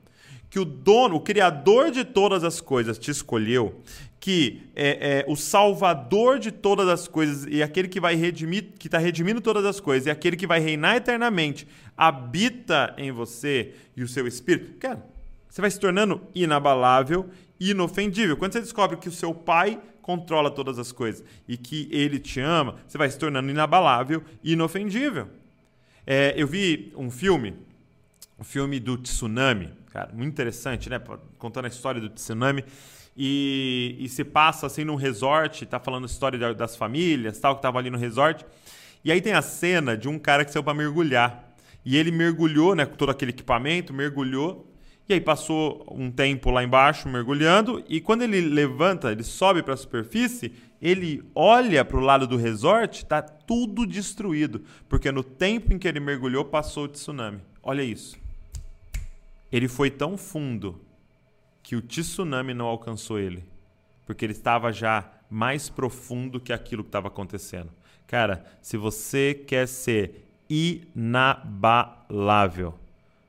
que 0.49 0.59
o 0.59 0.65
dono, 0.65 1.15
o 1.15 1.21
criador 1.21 1.91
de 1.91 2.03
todas 2.05 2.43
as 2.43 2.61
coisas 2.61 2.97
te 2.97 3.11
escolheu, 3.11 3.81
que 4.19 4.63
é, 4.75 5.25
é, 5.25 5.25
o 5.27 5.35
salvador 5.35 6.39
de 6.39 6.51
todas 6.51 6.87
as 6.87 7.07
coisas 7.07 7.45
e 7.49 7.61
aquele 7.61 7.87
que 7.87 7.99
vai 7.99 8.15
redimir, 8.15 8.69
que 8.79 8.87
está 8.87 8.97
redimindo 8.97 9.41
todas 9.41 9.65
as 9.65 9.79
coisas 9.79 10.07
e 10.07 10.09
aquele 10.09 10.35
que 10.35 10.47
vai 10.47 10.59
reinar 10.59 10.95
eternamente 10.95 11.67
habita 11.95 12.93
em 12.97 13.11
você 13.11 13.73
e 13.95 14.03
o 14.03 14.07
seu 14.07 14.27
espírito, 14.27 14.77
cara, 14.79 15.03
você 15.49 15.61
vai 15.61 15.71
se 15.71 15.79
tornando 15.79 16.21
inabalável, 16.33 17.29
inofendível. 17.59 18.37
Quando 18.37 18.53
você 18.53 18.61
descobre 18.61 18.97
que 18.97 19.09
o 19.09 19.11
seu 19.11 19.33
pai 19.33 19.79
controla 20.01 20.49
todas 20.51 20.79
as 20.79 20.91
coisas 20.91 21.23
e 21.47 21.57
que 21.57 21.87
ele 21.91 22.19
te 22.19 22.39
ama, 22.39 22.75
você 22.87 22.97
vai 22.97 23.09
se 23.09 23.17
tornando 23.17 23.49
inabalável, 23.49 24.23
inofendível. 24.43 25.27
É, 26.05 26.33
eu 26.37 26.47
vi 26.47 26.93
um 26.95 27.11
filme, 27.11 27.53
um 28.39 28.43
filme 28.43 28.79
do 28.79 28.97
tsunami 28.97 29.76
cara. 29.91 30.11
Muito 30.13 30.29
interessante, 30.29 30.89
né? 30.89 31.01
Contando 31.37 31.65
a 31.65 31.69
história 31.69 31.99
do 31.99 32.09
tsunami. 32.09 32.63
E, 33.15 33.95
e 33.99 34.07
se 34.07 34.23
passa 34.23 34.67
assim 34.67 34.83
num 34.83 34.95
resort, 34.95 35.65
tá 35.65 35.79
falando 35.79 36.03
a 36.03 36.05
história 36.05 36.53
das 36.53 36.75
famílias, 36.75 37.39
tal, 37.39 37.55
que 37.55 37.61
tava 37.61 37.79
ali 37.79 37.89
no 37.89 37.97
resort. 37.97 38.45
E 39.03 39.11
aí 39.11 39.21
tem 39.21 39.33
a 39.33 39.41
cena 39.41 39.97
de 39.97 40.07
um 40.07 40.19
cara 40.19 40.45
que 40.45 40.51
saiu 40.51 40.63
para 40.63 40.73
mergulhar. 40.73 41.55
E 41.83 41.97
ele 41.97 42.11
mergulhou, 42.11 42.75
né, 42.75 42.85
com 42.85 42.95
todo 42.95 43.09
aquele 43.09 43.31
equipamento, 43.31 43.93
mergulhou. 43.93 44.71
E 45.09 45.13
aí 45.13 45.21
passou 45.21 45.87
um 45.89 46.11
tempo 46.11 46.51
lá 46.51 46.61
embaixo 46.61 47.07
mergulhando 47.07 47.81
e 47.87 48.01
quando 48.01 48.23
ele 48.23 48.41
levanta, 48.41 49.09
ele 49.09 49.23
sobe 49.23 49.63
para 49.63 49.73
a 49.73 49.77
superfície, 49.77 50.51
ele 50.81 51.23
olha 51.33 51.85
para 51.85 51.95
o 51.95 52.01
lado 52.01 52.27
do 52.27 52.35
resort, 52.35 53.05
tá 53.05 53.21
tudo 53.21 53.87
destruído, 53.87 54.65
porque 54.89 55.09
no 55.09 55.23
tempo 55.23 55.73
em 55.73 55.79
que 55.79 55.87
ele 55.87 56.01
mergulhou 56.01 56.43
passou 56.43 56.83
o 56.83 56.87
tsunami. 56.89 57.39
Olha 57.63 57.83
isso 57.83 58.26
ele 59.51 59.67
foi 59.67 59.89
tão 59.89 60.17
fundo 60.17 60.79
que 61.63 61.75
o 61.75 61.81
tsunami 61.81 62.53
não 62.53 62.65
alcançou 62.65 63.19
ele, 63.19 63.43
porque 64.05 64.25
ele 64.25 64.33
estava 64.33 64.71
já 64.71 65.11
mais 65.29 65.69
profundo 65.69 66.39
que 66.39 66.53
aquilo 66.53 66.83
que 66.83 66.89
estava 66.89 67.09
acontecendo. 67.09 67.69
Cara, 68.05 68.45
se 68.61 68.77
você 68.77 69.33
quer 69.33 69.67
ser 69.67 70.25
inabalável, 70.49 72.77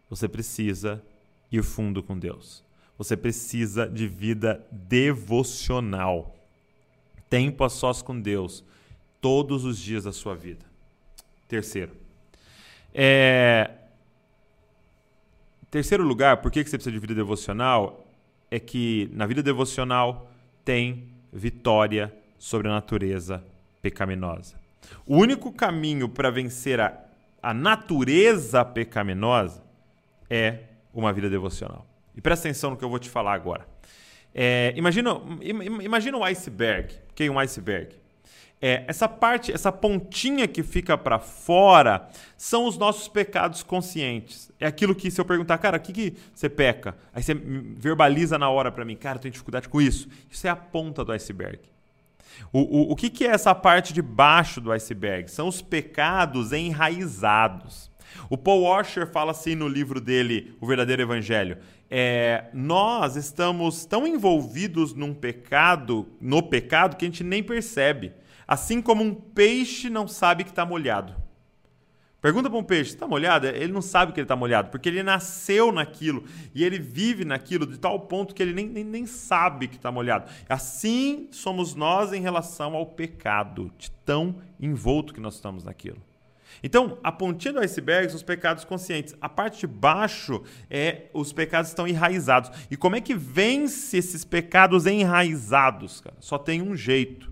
você 0.08 0.28
precisa 0.28 1.02
ir 1.50 1.62
fundo 1.62 2.02
com 2.02 2.18
Deus. 2.18 2.66
você 2.98 3.16
precisa 3.16 3.88
de 3.88 4.08
vida 4.08 4.66
devocional. 4.72 6.34
Tempo 7.30 7.62
a 7.62 7.68
sós 7.68 8.02
com 8.02 8.20
Deus 8.20 8.64
todos 9.20 9.64
os 9.64 9.78
dias 9.78 10.02
da 10.02 10.12
sua 10.12 10.34
vida. 10.34 10.66
Terceiro. 11.46 11.92
É... 12.92 13.70
Terceiro 15.70 16.02
lugar, 16.02 16.38
por 16.38 16.50
que 16.50 16.64
você 16.64 16.76
precisa 16.76 16.92
de 16.92 16.98
vida 16.98 17.14
devocional? 17.14 18.06
É 18.50 18.58
que 18.58 19.10
na 19.12 19.26
vida 19.26 19.42
devocional 19.42 20.30
tem 20.64 21.08
vitória 21.30 22.14
sobre 22.38 22.68
a 22.68 22.70
natureza 22.70 23.44
pecaminosa. 23.82 24.56
O 25.06 25.16
único 25.16 25.52
caminho 25.52 26.08
para 26.08 26.30
vencer 26.30 26.80
a, 26.80 26.98
a 27.42 27.52
natureza 27.52 28.64
pecaminosa 28.64 29.62
é 30.30 30.60
uma 30.94 31.12
vida 31.12 31.28
devocional. 31.28 31.86
E 32.16 32.20
presta 32.20 32.48
atenção 32.48 32.70
no 32.70 32.76
que 32.76 32.84
eu 32.84 32.88
vou 32.88 32.98
te 32.98 33.10
falar 33.10 33.34
agora. 33.34 33.66
É, 34.34 34.72
imagina, 34.76 35.10
imagina 35.82 36.16
um 36.16 36.24
iceberg. 36.24 36.94
Que 37.14 37.24
é 37.24 37.30
um 37.30 37.38
iceberg? 37.38 37.94
É, 38.60 38.84
essa 38.88 39.08
parte, 39.08 39.52
essa 39.52 39.70
pontinha 39.70 40.48
que 40.48 40.64
fica 40.64 40.98
para 40.98 41.18
fora, 41.20 42.08
são 42.36 42.66
os 42.66 42.76
nossos 42.76 43.06
pecados 43.06 43.62
conscientes. 43.62 44.50
É 44.58 44.66
aquilo 44.66 44.94
que 44.94 45.10
se 45.10 45.20
eu 45.20 45.24
perguntar, 45.24 45.58
cara, 45.58 45.76
o 45.76 45.80
que, 45.80 45.92
que 45.92 46.16
você 46.34 46.48
peca? 46.48 46.96
Aí 47.14 47.22
você 47.22 47.34
verbaliza 47.34 48.36
na 48.36 48.50
hora 48.50 48.72
para 48.72 48.84
mim, 48.84 48.96
cara, 48.96 49.16
eu 49.16 49.22
tenho 49.22 49.32
dificuldade 49.32 49.68
com 49.68 49.80
isso. 49.80 50.08
Isso 50.28 50.46
é 50.46 50.50
a 50.50 50.56
ponta 50.56 51.04
do 51.04 51.12
iceberg. 51.12 51.60
O, 52.52 52.60
o, 52.60 52.92
o 52.92 52.96
que, 52.96 53.10
que 53.10 53.24
é 53.24 53.30
essa 53.30 53.54
parte 53.54 53.92
de 53.92 54.02
baixo 54.02 54.60
do 54.60 54.72
iceberg? 54.72 55.30
São 55.30 55.48
os 55.48 55.62
pecados 55.62 56.52
enraizados. 56.52 57.88
O 58.28 58.36
Paul 58.36 58.62
Washer 58.62 59.06
fala 59.06 59.30
assim 59.30 59.54
no 59.54 59.68
livro 59.68 60.00
dele, 60.00 60.56
O 60.60 60.66
Verdadeiro 60.66 61.02
Evangelho. 61.02 61.58
É, 61.90 62.44
nós 62.52 63.16
estamos 63.16 63.84
tão 63.84 64.06
envolvidos 64.06 64.94
num 64.94 65.14
pecado, 65.14 66.06
no 66.20 66.42
pecado, 66.42 66.96
que 66.96 67.04
a 67.04 67.08
gente 67.08 67.24
nem 67.24 67.42
percebe. 67.42 68.12
Assim 68.48 68.80
como 68.80 69.04
um 69.04 69.14
peixe 69.14 69.90
não 69.90 70.08
sabe 70.08 70.42
que 70.42 70.50
está 70.50 70.64
molhado. 70.64 71.14
Pergunta 72.20 72.50
para 72.50 72.58
um 72.58 72.64
peixe, 72.64 72.94
está 72.94 73.06
molhado? 73.06 73.46
Ele 73.46 73.72
não 73.72 73.80
sabe 73.80 74.12
que 74.12 74.18
ele 74.18 74.24
está 74.24 74.34
molhado, 74.34 74.70
porque 74.70 74.88
ele 74.88 75.04
nasceu 75.04 75.70
naquilo 75.70 76.24
e 76.52 76.64
ele 76.64 76.78
vive 76.78 77.24
naquilo 77.24 77.64
de 77.64 77.78
tal 77.78 78.00
ponto 78.00 78.34
que 78.34 78.42
ele 78.42 78.52
nem, 78.52 78.66
nem, 78.66 78.82
nem 78.82 79.06
sabe 79.06 79.68
que 79.68 79.76
está 79.76 79.92
molhado. 79.92 80.28
Assim 80.48 81.28
somos 81.30 81.76
nós 81.76 82.12
em 82.12 82.20
relação 82.20 82.74
ao 82.74 82.86
pecado, 82.86 83.70
de 83.78 83.90
tão 84.04 84.34
envolto 84.58 85.14
que 85.14 85.20
nós 85.20 85.34
estamos 85.34 85.62
naquilo. 85.62 86.02
Então, 86.60 86.98
a 87.04 87.12
pontinha 87.12 87.52
do 87.52 87.60
iceberg 87.60 88.08
são 88.08 88.16
os 88.16 88.22
pecados 88.22 88.64
conscientes. 88.64 89.14
A 89.20 89.28
parte 89.28 89.60
de 89.60 89.66
baixo 89.68 90.42
é 90.68 91.08
os 91.12 91.32
pecados 91.32 91.70
estão 91.70 91.86
enraizados. 91.86 92.50
E 92.68 92.76
como 92.76 92.96
é 92.96 93.00
que 93.00 93.14
vence 93.14 93.96
esses 93.96 94.24
pecados 94.24 94.86
enraizados? 94.86 96.00
Cara? 96.00 96.16
Só 96.18 96.36
tem 96.36 96.60
um 96.62 96.74
jeito. 96.74 97.27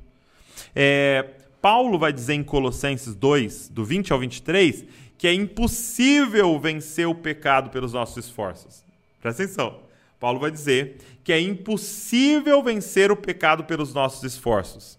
É, 0.78 1.24
Paulo 1.62 1.98
vai 1.98 2.12
dizer 2.12 2.34
em 2.34 2.44
Colossenses 2.44 3.14
2, 3.14 3.70
do 3.70 3.82
20 3.82 4.12
ao 4.12 4.18
23, 4.20 4.84
que 5.16 5.26
é 5.26 5.32
impossível 5.32 6.60
vencer 6.60 7.08
o 7.08 7.14
pecado 7.14 7.70
pelos 7.70 7.94
nossos 7.94 8.26
esforços. 8.26 8.84
Presta 9.22 9.42
atenção. 9.42 9.80
Paulo 10.20 10.38
vai 10.38 10.50
dizer 10.50 10.98
que 11.24 11.32
é 11.32 11.40
impossível 11.40 12.62
vencer 12.62 13.10
o 13.10 13.16
pecado 13.16 13.64
pelos 13.64 13.94
nossos 13.94 14.22
esforços. 14.22 14.98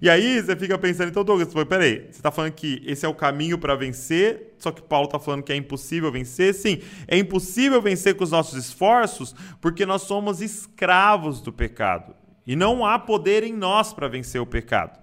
E 0.00 0.10
aí 0.10 0.40
você 0.40 0.54
fica 0.56 0.76
pensando, 0.78 1.08
então, 1.08 1.24
Douglas, 1.24 1.52
peraí, 1.66 2.00
você 2.00 2.10
está 2.10 2.30
falando 2.30 2.52
que 2.52 2.82
esse 2.86 3.04
é 3.04 3.08
o 3.08 3.14
caminho 3.14 3.58
para 3.58 3.74
vencer, 3.74 4.54
só 4.58 4.70
que 4.70 4.82
Paulo 4.82 5.06
está 5.06 5.18
falando 5.18 5.42
que 5.42 5.52
é 5.52 5.56
impossível 5.56 6.10
vencer? 6.12 6.54
Sim, 6.54 6.80
é 7.08 7.16
impossível 7.16 7.80
vencer 7.80 8.14
com 8.14 8.22
os 8.22 8.30
nossos 8.30 8.64
esforços 8.64 9.34
porque 9.60 9.84
nós 9.86 10.02
somos 10.02 10.40
escravos 10.40 11.40
do 11.40 11.52
pecado. 11.52 12.14
E 12.46 12.54
não 12.54 12.84
há 12.84 12.98
poder 12.98 13.42
em 13.44 13.52
nós 13.52 13.92
para 13.92 14.08
vencer 14.08 14.40
o 14.40 14.46
pecado. 14.46 15.01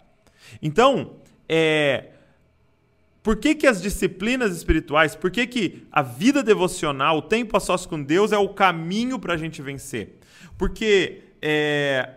Então, 0.62 1.16
é, 1.48 2.06
por 3.22 3.38
que, 3.38 3.54
que 3.54 3.68
as 3.68 3.82
disciplinas 3.82 4.56
espirituais, 4.56 5.16
por 5.16 5.30
que, 5.30 5.46
que 5.46 5.84
a 5.92 6.02
vida 6.02 6.42
devocional, 6.42 7.18
o 7.18 7.22
tempo 7.22 7.56
a 7.58 7.60
sós 7.60 7.86
com 7.86 8.02
Deus 8.02 8.32
é 8.32 8.38
o 8.38 8.50
caminho 8.50 9.20
para 9.20 9.34
a 9.34 9.38
gente 9.38 9.62
vencer? 9.62 10.20
Porque 10.58 11.24
é, 11.42 12.10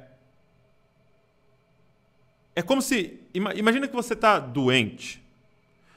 é 2.55 2.62
como 2.62 2.81
se. 2.81 3.21
Imagina 3.35 3.89
que 3.89 3.95
você 3.95 4.12
está 4.12 4.39
doente, 4.39 5.23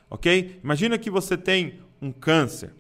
ok? 0.10 0.60
Imagina 0.64 0.98
que 0.98 1.10
você 1.10 1.38
tem 1.38 1.80
um 2.02 2.12
câncer 2.12 2.72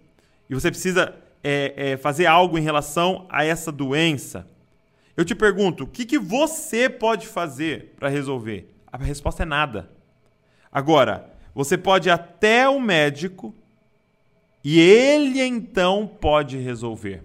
e 0.49 0.53
você 0.53 0.69
precisa 0.69 1.15
é, 1.43 1.73
é, 1.75 1.97
fazer 1.97 2.25
algo 2.25 2.57
em 2.57 2.61
relação 2.61 3.27
a 3.29 3.43
essa 3.43 3.71
doença. 3.71 4.47
Eu 5.15 5.23
te 5.23 5.35
pergunto, 5.35 5.83
o 5.83 5.87
que, 5.87 6.05
que 6.05 6.17
você 6.17 6.89
pode 6.89 7.27
fazer 7.27 7.93
para 7.97 8.09
resolver? 8.09 8.74
A 8.95 9.03
resposta 9.03 9.43
é 9.43 9.45
nada. 9.45 9.89
Agora, 10.71 11.29
você 11.53 11.77
pode 11.77 12.07
ir 12.07 12.13
até 12.13 12.69
o 12.69 12.79
médico 12.79 13.53
e 14.63 14.79
ele 14.79 15.41
então 15.41 16.07
pode 16.07 16.57
resolver. 16.57 17.21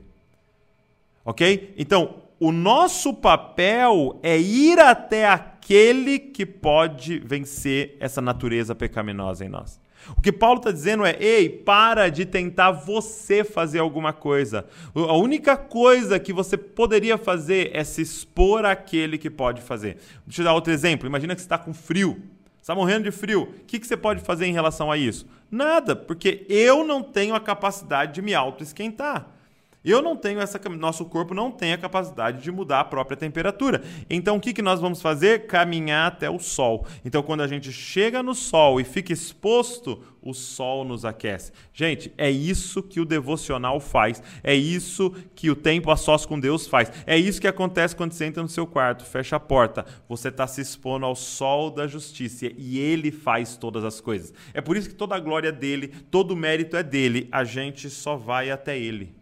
Ok? 1.24 1.72
Então, 1.78 2.22
o 2.40 2.50
nosso 2.50 3.14
papel 3.14 4.18
é 4.20 4.36
ir 4.36 4.80
até 4.80 5.28
aquele 5.28 6.18
que 6.18 6.44
pode 6.44 7.20
vencer 7.20 7.96
essa 8.00 8.20
natureza 8.20 8.74
pecaminosa 8.74 9.44
em 9.44 9.48
nós. 9.48 9.80
O 10.16 10.20
que 10.20 10.32
Paulo 10.32 10.58
está 10.58 10.70
dizendo 10.70 11.04
é: 11.04 11.16
ei, 11.20 11.48
para 11.48 12.08
de 12.08 12.24
tentar 12.24 12.70
você 12.70 13.44
fazer 13.44 13.78
alguma 13.78 14.12
coisa. 14.12 14.66
A 14.94 15.16
única 15.16 15.56
coisa 15.56 16.18
que 16.18 16.32
você 16.32 16.56
poderia 16.56 17.16
fazer 17.18 17.70
é 17.74 17.84
se 17.84 18.02
expor 18.02 18.64
àquele 18.64 19.18
que 19.18 19.30
pode 19.30 19.60
fazer. 19.62 19.98
Deixa 20.26 20.42
eu 20.42 20.44
dar 20.44 20.54
outro 20.54 20.72
exemplo. 20.72 21.06
Imagina 21.06 21.34
que 21.34 21.40
você 21.40 21.46
está 21.46 21.58
com 21.58 21.72
frio. 21.72 22.22
Está 22.60 22.74
morrendo 22.74 23.04
de 23.04 23.10
frio. 23.10 23.42
O 23.42 23.64
que, 23.66 23.78
que 23.78 23.86
você 23.86 23.96
pode 23.96 24.20
fazer 24.20 24.46
em 24.46 24.52
relação 24.52 24.92
a 24.92 24.96
isso? 24.96 25.26
Nada, 25.50 25.96
porque 25.96 26.46
eu 26.48 26.84
não 26.84 27.02
tenho 27.02 27.34
a 27.34 27.40
capacidade 27.40 28.14
de 28.14 28.22
me 28.22 28.34
auto-esquentar. 28.34 29.39
Eu 29.84 30.02
não 30.02 30.14
tenho 30.14 30.40
essa. 30.40 30.60
Nosso 30.68 31.06
corpo 31.06 31.32
não 31.32 31.50
tem 31.50 31.72
a 31.72 31.78
capacidade 31.78 32.42
de 32.42 32.52
mudar 32.52 32.80
a 32.80 32.84
própria 32.84 33.16
temperatura. 33.16 33.82
Então 34.08 34.36
o 34.36 34.40
que, 34.40 34.52
que 34.52 34.60
nós 34.60 34.80
vamos 34.80 35.00
fazer? 35.00 35.46
Caminhar 35.46 36.08
até 36.08 36.28
o 36.28 36.38
sol. 36.38 36.86
Então, 37.04 37.22
quando 37.22 37.42
a 37.42 37.46
gente 37.46 37.72
chega 37.72 38.22
no 38.22 38.34
sol 38.34 38.80
e 38.80 38.84
fica 38.84 39.12
exposto, 39.12 40.02
o 40.22 40.34
sol 40.34 40.84
nos 40.84 41.04
aquece. 41.04 41.50
Gente, 41.72 42.12
é 42.18 42.30
isso 42.30 42.82
que 42.82 43.00
o 43.00 43.06
devocional 43.06 43.80
faz. 43.80 44.22
É 44.42 44.54
isso 44.54 45.14
que 45.34 45.50
o 45.50 45.56
tempo 45.56 45.90
a 45.90 45.96
sós 45.96 46.26
com 46.26 46.38
Deus 46.38 46.66
faz. 46.66 46.92
É 47.06 47.16
isso 47.16 47.40
que 47.40 47.48
acontece 47.48 47.96
quando 47.96 48.12
você 48.12 48.26
entra 48.26 48.42
no 48.42 48.48
seu 48.48 48.66
quarto, 48.66 49.04
fecha 49.04 49.36
a 49.36 49.40
porta. 49.40 49.86
Você 50.08 50.28
está 50.28 50.46
se 50.46 50.60
expondo 50.60 51.06
ao 51.06 51.16
sol 51.16 51.70
da 51.70 51.86
justiça 51.86 52.50
e 52.56 52.78
ele 52.78 53.10
faz 53.10 53.56
todas 53.56 53.82
as 53.82 53.98
coisas. 53.98 54.32
É 54.52 54.60
por 54.60 54.76
isso 54.76 54.90
que 54.90 54.94
toda 54.94 55.14
a 55.14 55.20
glória 55.20 55.48
é 55.48 55.52
dele, 55.52 55.88
todo 56.10 56.32
o 56.32 56.36
mérito 56.36 56.76
é 56.76 56.82
dele. 56.82 57.28
A 57.32 57.44
gente 57.44 57.88
só 57.88 58.14
vai 58.14 58.50
até 58.50 58.78
ele. 58.78 59.19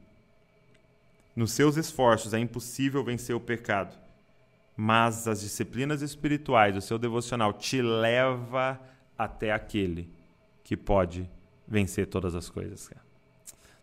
Nos 1.38 1.52
seus 1.52 1.76
esforços 1.76 2.34
é 2.34 2.38
impossível 2.40 3.04
vencer 3.04 3.32
o 3.32 3.38
pecado, 3.38 3.96
mas 4.76 5.28
as 5.28 5.40
disciplinas 5.40 6.02
espirituais, 6.02 6.76
o 6.76 6.80
seu 6.80 6.98
devocional 6.98 7.52
te 7.52 7.80
leva 7.80 8.80
até 9.16 9.52
aquele 9.52 10.10
que 10.64 10.76
pode 10.76 11.30
vencer 11.64 12.08
todas 12.08 12.34
as 12.34 12.50
coisas. 12.50 12.90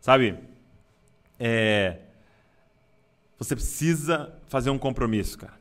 Sabe? 0.02 0.38
É, 1.40 2.00
você 3.38 3.56
precisa 3.56 4.38
fazer 4.48 4.70
um 4.70 4.78
compromisso, 4.78 5.38
cara, 5.38 5.58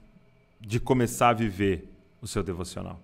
de 0.60 0.80
começar 0.80 1.28
a 1.28 1.32
viver 1.32 1.88
o 2.20 2.26
seu 2.26 2.42
devocional. 2.42 3.00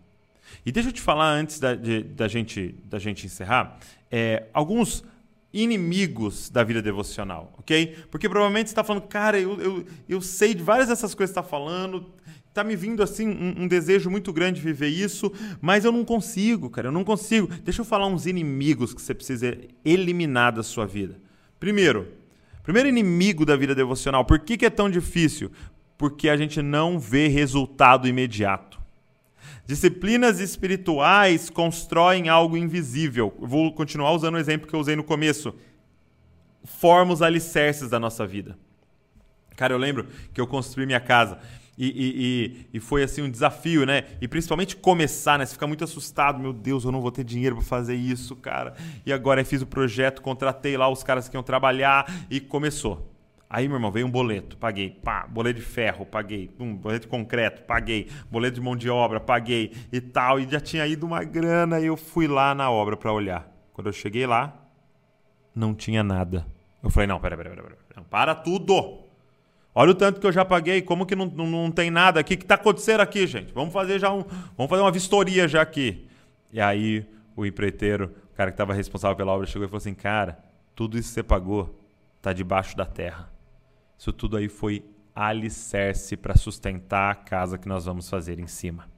E 0.66 0.72
deixa 0.72 0.88
eu 0.88 0.92
te 0.92 1.00
falar 1.00 1.30
antes 1.30 1.60
da, 1.60 1.76
de, 1.76 2.02
da, 2.02 2.26
gente, 2.26 2.74
da 2.86 2.98
gente 2.98 3.24
encerrar, 3.24 3.78
é, 4.10 4.48
alguns 4.52 5.04
inimigos 5.52 6.48
da 6.48 6.62
vida 6.62 6.80
devocional, 6.80 7.52
ok? 7.58 7.96
Porque 8.10 8.28
provavelmente 8.28 8.68
você 8.68 8.72
está 8.72 8.84
falando, 8.84 9.02
cara, 9.02 9.38
eu, 9.38 9.60
eu, 9.60 9.84
eu 10.08 10.20
sei 10.20 10.54
de 10.54 10.62
várias 10.62 10.88
dessas 10.88 11.14
coisas 11.14 11.34
que 11.34 11.40
está 11.40 11.48
falando, 11.48 12.06
está 12.50 12.62
me 12.62 12.76
vindo 12.76 13.02
assim 13.02 13.28
um, 13.28 13.62
um, 13.62 13.68
desejo 13.68 14.10
muito 14.10 14.32
grande 14.32 14.60
de 14.60 14.66
viver 14.66 14.88
isso, 14.88 15.32
mas 15.60 15.84
eu 15.84 15.90
não 15.90 16.04
consigo, 16.04 16.70
cara, 16.70 16.88
eu 16.88 16.92
não 16.92 17.02
consigo. 17.02 17.48
Deixa 17.64 17.80
eu 17.80 17.84
falar 17.84 18.06
uns 18.06 18.26
inimigos 18.26 18.94
que 18.94 19.02
você 19.02 19.14
precisa 19.14 19.56
eliminar 19.84 20.52
da 20.52 20.62
sua 20.62 20.86
vida. 20.86 21.16
Primeiro, 21.58 22.08
primeiro 22.62 22.88
inimigo 22.88 23.44
da 23.44 23.56
vida 23.56 23.74
devocional, 23.74 24.24
por 24.24 24.38
que, 24.38 24.56
que 24.56 24.66
é 24.66 24.70
tão 24.70 24.88
difícil? 24.88 25.50
Porque 25.98 26.28
a 26.28 26.36
gente 26.36 26.62
não 26.62 26.98
vê 26.98 27.26
resultado 27.26 28.06
imediato. 28.06 28.69
Disciplinas 29.70 30.40
espirituais 30.40 31.48
constroem 31.48 32.28
algo 32.28 32.56
invisível. 32.56 33.32
vou 33.38 33.72
continuar 33.72 34.10
usando 34.10 34.34
o 34.34 34.38
exemplo 34.38 34.66
que 34.66 34.74
eu 34.74 34.80
usei 34.80 34.96
no 34.96 35.04
começo. 35.04 35.54
Forma 36.64 37.12
os 37.12 37.22
alicerces 37.22 37.88
da 37.88 38.00
nossa 38.00 38.26
vida. 38.26 38.58
Cara, 39.56 39.72
eu 39.72 39.78
lembro 39.78 40.08
que 40.34 40.40
eu 40.40 40.46
construí 40.48 40.86
minha 40.86 40.98
casa. 40.98 41.38
E, 41.78 41.86
e, 41.86 41.92
e, 41.94 42.66
e, 42.78 42.80
foi 42.80 43.04
assim 43.04 43.22
um 43.22 43.30
desafio, 43.30 43.86
né? 43.86 44.06
E 44.20 44.26
principalmente 44.26 44.74
começar, 44.74 45.38
né? 45.38 45.46
Você 45.46 45.52
fica 45.52 45.68
muito 45.68 45.84
assustado, 45.84 46.40
meu 46.40 46.52
Deus, 46.52 46.82
eu 46.82 46.90
não 46.90 47.00
vou 47.00 47.12
ter 47.12 47.22
dinheiro 47.22 47.54
para 47.54 47.64
fazer 47.64 47.94
isso, 47.94 48.34
cara. 48.34 48.74
E 49.06 49.12
agora 49.12 49.40
eu 49.40 49.46
fiz 49.46 49.62
o 49.62 49.66
projeto, 49.66 50.20
contratei 50.20 50.76
lá 50.76 50.88
os 50.88 51.04
caras 51.04 51.28
que 51.28 51.36
iam 51.36 51.44
trabalhar 51.44 52.12
e 52.28 52.40
começou. 52.40 53.09
Aí, 53.52 53.66
meu 53.66 53.78
irmão, 53.78 53.90
veio 53.90 54.06
um 54.06 54.10
boleto, 54.10 54.56
paguei. 54.56 54.90
Pá, 54.90 55.26
boleto 55.26 55.58
de 55.58 55.66
ferro, 55.66 56.06
paguei. 56.06 56.48
Um 56.60 56.72
boleto 56.76 57.06
de 57.06 57.08
concreto, 57.08 57.62
paguei. 57.62 58.08
Boleto 58.30 58.54
de 58.54 58.60
mão 58.60 58.76
de 58.76 58.88
obra, 58.88 59.18
paguei. 59.18 59.72
E 59.92 60.00
tal. 60.00 60.38
E 60.38 60.48
já 60.48 60.60
tinha 60.60 60.86
ido 60.86 61.04
uma 61.04 61.24
grana 61.24 61.80
e 61.80 61.86
eu 61.86 61.96
fui 61.96 62.28
lá 62.28 62.54
na 62.54 62.70
obra 62.70 62.96
para 62.96 63.12
olhar. 63.12 63.50
Quando 63.72 63.88
eu 63.88 63.92
cheguei 63.92 64.24
lá, 64.24 64.56
não 65.52 65.74
tinha 65.74 66.04
nada. 66.04 66.46
Eu 66.80 66.90
falei, 66.90 67.08
não, 67.08 67.18
pera, 67.18 67.36
pera, 67.36 67.50
pera, 67.50 67.62
pera. 67.64 67.76
Não, 67.96 68.04
para 68.04 68.36
tudo. 68.36 69.00
Olha 69.74 69.90
o 69.90 69.94
tanto 69.96 70.20
que 70.20 70.26
eu 70.28 70.32
já 70.32 70.44
paguei, 70.44 70.80
como 70.80 71.04
que 71.04 71.16
não, 71.16 71.26
não, 71.26 71.46
não 71.46 71.70
tem 71.72 71.90
nada 71.90 72.20
aqui? 72.20 72.34
O 72.34 72.38
que 72.38 72.44
está 72.44 72.54
acontecendo 72.54 73.00
aqui, 73.00 73.26
gente? 73.26 73.52
Vamos 73.52 73.72
fazer 73.72 73.98
já 73.98 74.12
um. 74.12 74.22
Vamos 74.56 74.70
fazer 74.70 74.82
uma 74.82 74.92
vistoria 74.92 75.48
já 75.48 75.60
aqui. 75.60 76.06
E 76.52 76.60
aí 76.60 77.04
o 77.34 77.44
empreiteiro, 77.44 78.14
o 78.32 78.36
cara 78.36 78.52
que 78.52 78.54
estava 78.54 78.74
responsável 78.74 79.16
pela 79.16 79.32
obra, 79.32 79.44
chegou 79.46 79.66
e 79.66 79.68
falou 79.68 79.78
assim: 79.78 79.94
cara, 79.94 80.38
tudo 80.76 80.96
isso 80.96 81.08
que 81.08 81.14
você 81.14 81.22
pagou 81.24 81.76
está 82.16 82.32
debaixo 82.32 82.76
da 82.76 82.84
terra. 82.84 83.28
Isso 84.00 84.14
tudo 84.14 84.38
aí 84.38 84.48
foi 84.48 84.82
alicerce 85.14 86.16
para 86.16 86.34
sustentar 86.34 87.12
a 87.12 87.14
casa 87.14 87.58
que 87.58 87.68
nós 87.68 87.84
vamos 87.84 88.08
fazer 88.08 88.38
em 88.38 88.46
cima. 88.46 88.88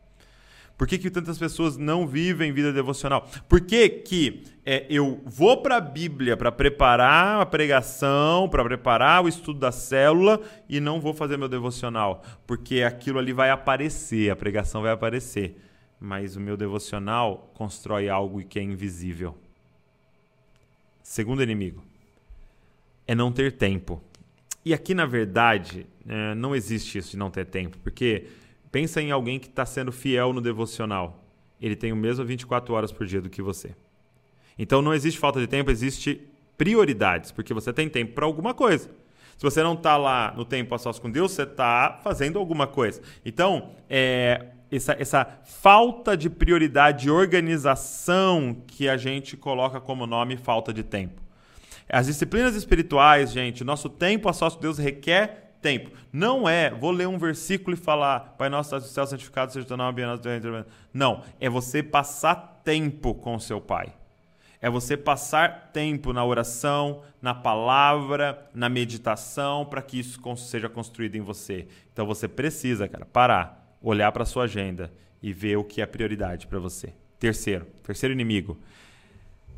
Por 0.78 0.86
que, 0.86 0.96
que 0.96 1.10
tantas 1.10 1.38
pessoas 1.38 1.76
não 1.76 2.06
vivem 2.06 2.52
vida 2.52 2.72
devocional? 2.72 3.28
Por 3.48 3.62
que, 3.62 3.88
que 3.88 4.44
é, 4.64 4.86
eu 4.88 5.20
vou 5.26 5.60
para 5.60 5.78
a 5.78 5.80
Bíblia 5.80 6.36
para 6.36 6.52
preparar 6.52 7.40
a 7.40 7.46
pregação, 7.46 8.48
para 8.48 8.62
preparar 8.62 9.24
o 9.24 9.28
estudo 9.28 9.58
da 9.58 9.72
célula 9.72 10.40
e 10.68 10.78
não 10.78 11.00
vou 11.00 11.12
fazer 11.12 11.36
meu 11.36 11.48
devocional? 11.48 12.22
Porque 12.46 12.84
aquilo 12.84 13.18
ali 13.18 13.32
vai 13.32 13.50
aparecer, 13.50 14.30
a 14.30 14.36
pregação 14.36 14.82
vai 14.82 14.92
aparecer. 14.92 15.60
Mas 15.98 16.36
o 16.36 16.40
meu 16.40 16.56
devocional 16.56 17.50
constrói 17.54 18.08
algo 18.08 18.40
que 18.44 18.60
é 18.60 18.62
invisível. 18.62 19.36
Segundo 21.02 21.42
inimigo 21.42 21.82
é 23.04 23.16
não 23.16 23.32
ter 23.32 23.50
tempo. 23.50 24.00
E 24.64 24.72
aqui, 24.72 24.94
na 24.94 25.06
verdade, 25.06 25.86
é, 26.06 26.34
não 26.34 26.54
existe 26.54 26.98
isso 26.98 27.12
de 27.12 27.16
não 27.16 27.30
ter 27.30 27.46
tempo, 27.46 27.78
porque 27.78 28.26
pensa 28.70 29.02
em 29.02 29.10
alguém 29.10 29.38
que 29.38 29.48
está 29.48 29.66
sendo 29.66 29.90
fiel 29.90 30.32
no 30.32 30.40
devocional. 30.40 31.24
Ele 31.60 31.76
tem 31.76 31.92
o 31.92 31.96
mesmo 31.96 32.24
24 32.24 32.74
horas 32.74 32.92
por 32.92 33.06
dia 33.06 33.20
do 33.20 33.30
que 33.30 33.42
você. 33.42 33.74
Então 34.58 34.82
não 34.82 34.94
existe 34.94 35.18
falta 35.18 35.40
de 35.40 35.46
tempo, 35.46 35.70
existe 35.70 36.28
prioridades, 36.56 37.32
porque 37.32 37.54
você 37.54 37.72
tem 37.72 37.88
tempo 37.88 38.12
para 38.12 38.24
alguma 38.24 38.54
coisa. 38.54 38.90
Se 39.36 39.42
você 39.42 39.62
não 39.62 39.74
está 39.74 39.96
lá 39.96 40.32
no 40.36 40.44
tempo 40.44 40.74
a 40.74 40.78
sós 40.78 40.98
com 40.98 41.10
Deus, 41.10 41.32
você 41.32 41.42
está 41.42 41.98
fazendo 42.02 42.38
alguma 42.38 42.66
coisa. 42.66 43.02
Então, 43.24 43.70
é, 43.90 44.46
essa, 44.70 44.96
essa 44.98 45.24
falta 45.44 46.16
de 46.16 46.30
prioridade 46.30 47.08
e 47.08 47.10
organização 47.10 48.56
que 48.66 48.88
a 48.88 48.96
gente 48.96 49.36
coloca 49.36 49.80
como 49.80 50.06
nome 50.06 50.36
falta 50.36 50.72
de 50.72 50.82
tempo. 50.82 51.20
As 51.88 52.06
disciplinas 52.06 52.54
espirituais, 52.54 53.32
gente, 53.32 53.64
nosso 53.64 53.88
tempo 53.88 54.28
a 54.28 54.32
sós 54.32 54.54
com 54.54 54.62
Deus 54.62 54.78
requer 54.78 55.52
tempo. 55.62 55.90
Não 56.12 56.48
é, 56.48 56.70
vou 56.70 56.90
ler 56.90 57.06
um 57.06 57.18
versículo 57.18 57.74
e 57.74 57.78
falar, 57.78 58.34
Pai 58.36 58.48
nosso, 58.48 58.68
estás 58.68 58.82
no 58.82 58.88
céu, 58.88 59.06
santificado 59.06 59.52
seja 59.52 59.64
o 59.64 59.68
teu 59.68 59.76
nome, 59.76 60.02
Não, 60.92 61.22
é 61.40 61.48
você 61.48 61.82
passar 61.82 62.60
tempo 62.64 63.14
com 63.14 63.38
seu 63.38 63.60
Pai. 63.60 63.94
É 64.60 64.70
você 64.70 64.96
passar 64.96 65.70
tempo 65.72 66.12
na 66.12 66.24
oração, 66.24 67.02
na 67.20 67.34
palavra, 67.34 68.48
na 68.54 68.68
meditação, 68.68 69.64
para 69.64 69.82
que 69.82 69.98
isso 69.98 70.20
seja 70.36 70.68
construído 70.68 71.16
em 71.16 71.20
você. 71.20 71.66
Então 71.92 72.06
você 72.06 72.28
precisa, 72.28 72.86
cara, 72.86 73.04
parar, 73.04 73.76
olhar 73.82 74.12
para 74.12 74.24
sua 74.24 74.44
agenda 74.44 74.92
e 75.20 75.32
ver 75.32 75.56
o 75.56 75.64
que 75.64 75.82
é 75.82 75.86
prioridade 75.86 76.46
para 76.46 76.60
você. 76.60 76.92
Terceiro, 77.18 77.66
terceiro 77.82 78.12
inimigo, 78.12 78.58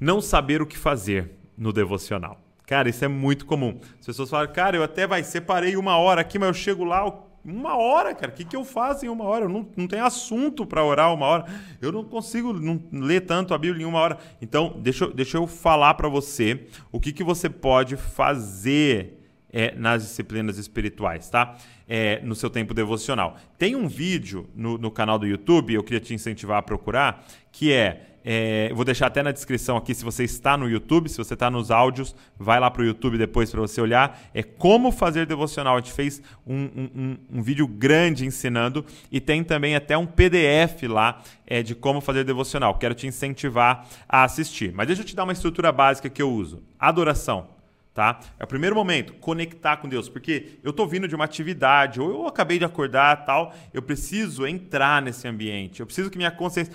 não 0.01 0.21
saber 0.23 0.63
o 0.63 0.67
que 0.67 0.77
fazer 0.77 1.31
no 1.57 1.73
devocional. 1.73 2.41
Cara, 2.67 2.89
isso 2.89 3.05
é 3.05 3.09
muito 3.09 3.45
comum. 3.45 3.79
As 4.01 4.07
pessoas 4.07 4.31
falam, 4.31 4.51
cara, 4.53 4.77
eu 4.77 4.83
até 4.83 5.07
vai, 5.07 5.23
separei 5.23 5.77
uma 5.77 5.97
hora 5.99 6.23
aqui, 6.23 6.39
mas 6.39 6.49
eu 6.49 6.55
chego 6.55 6.85
lá, 6.85 7.05
uma 7.45 7.77
hora, 7.77 8.15
cara. 8.15 8.33
O 8.33 8.35
que, 8.35 8.45
que 8.45 8.57
eu 8.57 8.65
faço 8.65 9.05
em 9.05 9.09
uma 9.09 9.25
hora? 9.25 9.45
Eu 9.45 9.49
não, 9.51 9.69
não 9.77 9.87
tenho 9.87 10.05
assunto 10.05 10.65
para 10.65 10.83
orar 10.83 11.13
uma 11.13 11.27
hora. 11.27 11.45
Eu 11.81 11.93
não 11.93 12.03
consigo 12.03 12.55
não 12.55 12.83
ler 12.91 13.21
tanto 13.21 13.53
a 13.53 13.59
Bíblia 13.59 13.85
em 13.85 13.87
uma 13.87 13.99
hora. 13.99 14.19
Então, 14.41 14.75
deixa, 14.79 15.07
deixa 15.09 15.37
eu 15.37 15.47
falar 15.47 15.93
para 15.95 16.09
você 16.09 16.67
o 16.91 16.99
que, 16.99 17.13
que 17.13 17.23
você 17.23 17.51
pode 17.51 17.97
fazer 17.97 19.21
é, 19.53 19.75
nas 19.77 20.03
disciplinas 20.03 20.57
espirituais, 20.57 21.29
tá? 21.29 21.55
É, 21.87 22.19
no 22.23 22.35
seu 22.35 22.49
tempo 22.49 22.73
devocional. 22.73 23.37
Tem 23.59 23.77
um 23.77 23.87
vídeo 23.87 24.49
no, 24.55 24.79
no 24.79 24.91
canal 24.91 25.19
do 25.19 25.27
YouTube, 25.27 25.75
eu 25.75 25.83
queria 25.83 26.01
te 26.01 26.15
incentivar 26.15 26.57
a 26.57 26.63
procurar, 26.63 27.27
que 27.53 27.71
é 27.71 28.14
é, 28.25 28.69
eu 28.71 28.77
vou 28.77 28.87
deixar 28.87 29.09
até 29.09 29.23
na 29.23 29.31
descrição 29.33 29.77
aqui 29.77 29.95
se 29.95 30.03
você 30.03 30.25
está 30.25 30.57
no 30.57 30.67
YouTube, 30.67 31.11
se 31.11 31.19
você 31.19 31.35
está 31.35 31.51
nos 31.51 31.71
áudios, 31.71 32.17
vai 32.39 32.59
lá 32.59 32.71
para 32.71 32.81
o 32.81 32.85
YouTube 32.85 33.19
depois 33.19 33.51
para 33.51 33.61
você 33.61 33.81
olhar. 33.83 34.19
É 34.33 34.43
como 34.43 34.91
fazer 34.91 35.27
devocional. 35.27 35.77
A 35.77 35.81
gente 35.81 35.93
fez 35.93 36.23
um, 36.47 36.57
um, 36.57 37.17
um, 37.35 37.43
vídeo 37.43 37.69
grande 37.69 38.25
ensinando 38.25 38.85
e 39.13 39.21
tem 39.21 39.45
também 39.45 39.77
até 39.77 39.99
um 39.99 40.07
PDF 40.07 40.85
lá 40.89 41.23
é, 41.47 41.63
de 41.63 41.75
como 41.75 42.01
fazer 42.01 42.25
devocional. 42.25 42.79
Quero 42.79 42.95
te 42.95 43.07
incentivar 43.07 43.87
a 44.09 44.25
assistir. 44.25 44.73
Mas 44.73 44.87
deixa 44.87 45.03
eu 45.03 45.07
te 45.07 45.15
dar 45.15 45.25
uma 45.25 45.33
estrutura 45.33 45.71
básica 45.71 46.09
que 46.09 46.23
eu 46.23 46.33
uso: 46.33 46.63
adoração 46.79 47.54
tá? 47.95 48.19
É 48.41 48.45
o 48.45 48.47
primeiro 48.47 48.75
momento, 48.75 49.15
conectar 49.15 49.77
com 49.77 49.89
Deus, 49.89 50.09
porque 50.09 50.59
eu 50.65 50.71
estou 50.71 50.87
vindo 50.87 51.07
de 51.07 51.15
uma 51.15 51.25
atividade, 51.25 52.01
ou 52.01 52.11
eu 52.11 52.27
acabei 52.27 52.59
de 52.59 52.65
acordar 52.65 53.25
tal, 53.25 53.55
eu 53.73 53.81
preciso 53.81 54.45
entrar 54.45 55.01
nesse 55.01 55.29
ambiente, 55.29 55.79
eu 55.79 55.87
preciso 55.87 56.11
que 56.11 56.19
minha 56.19 56.33
consciência. 56.33 56.75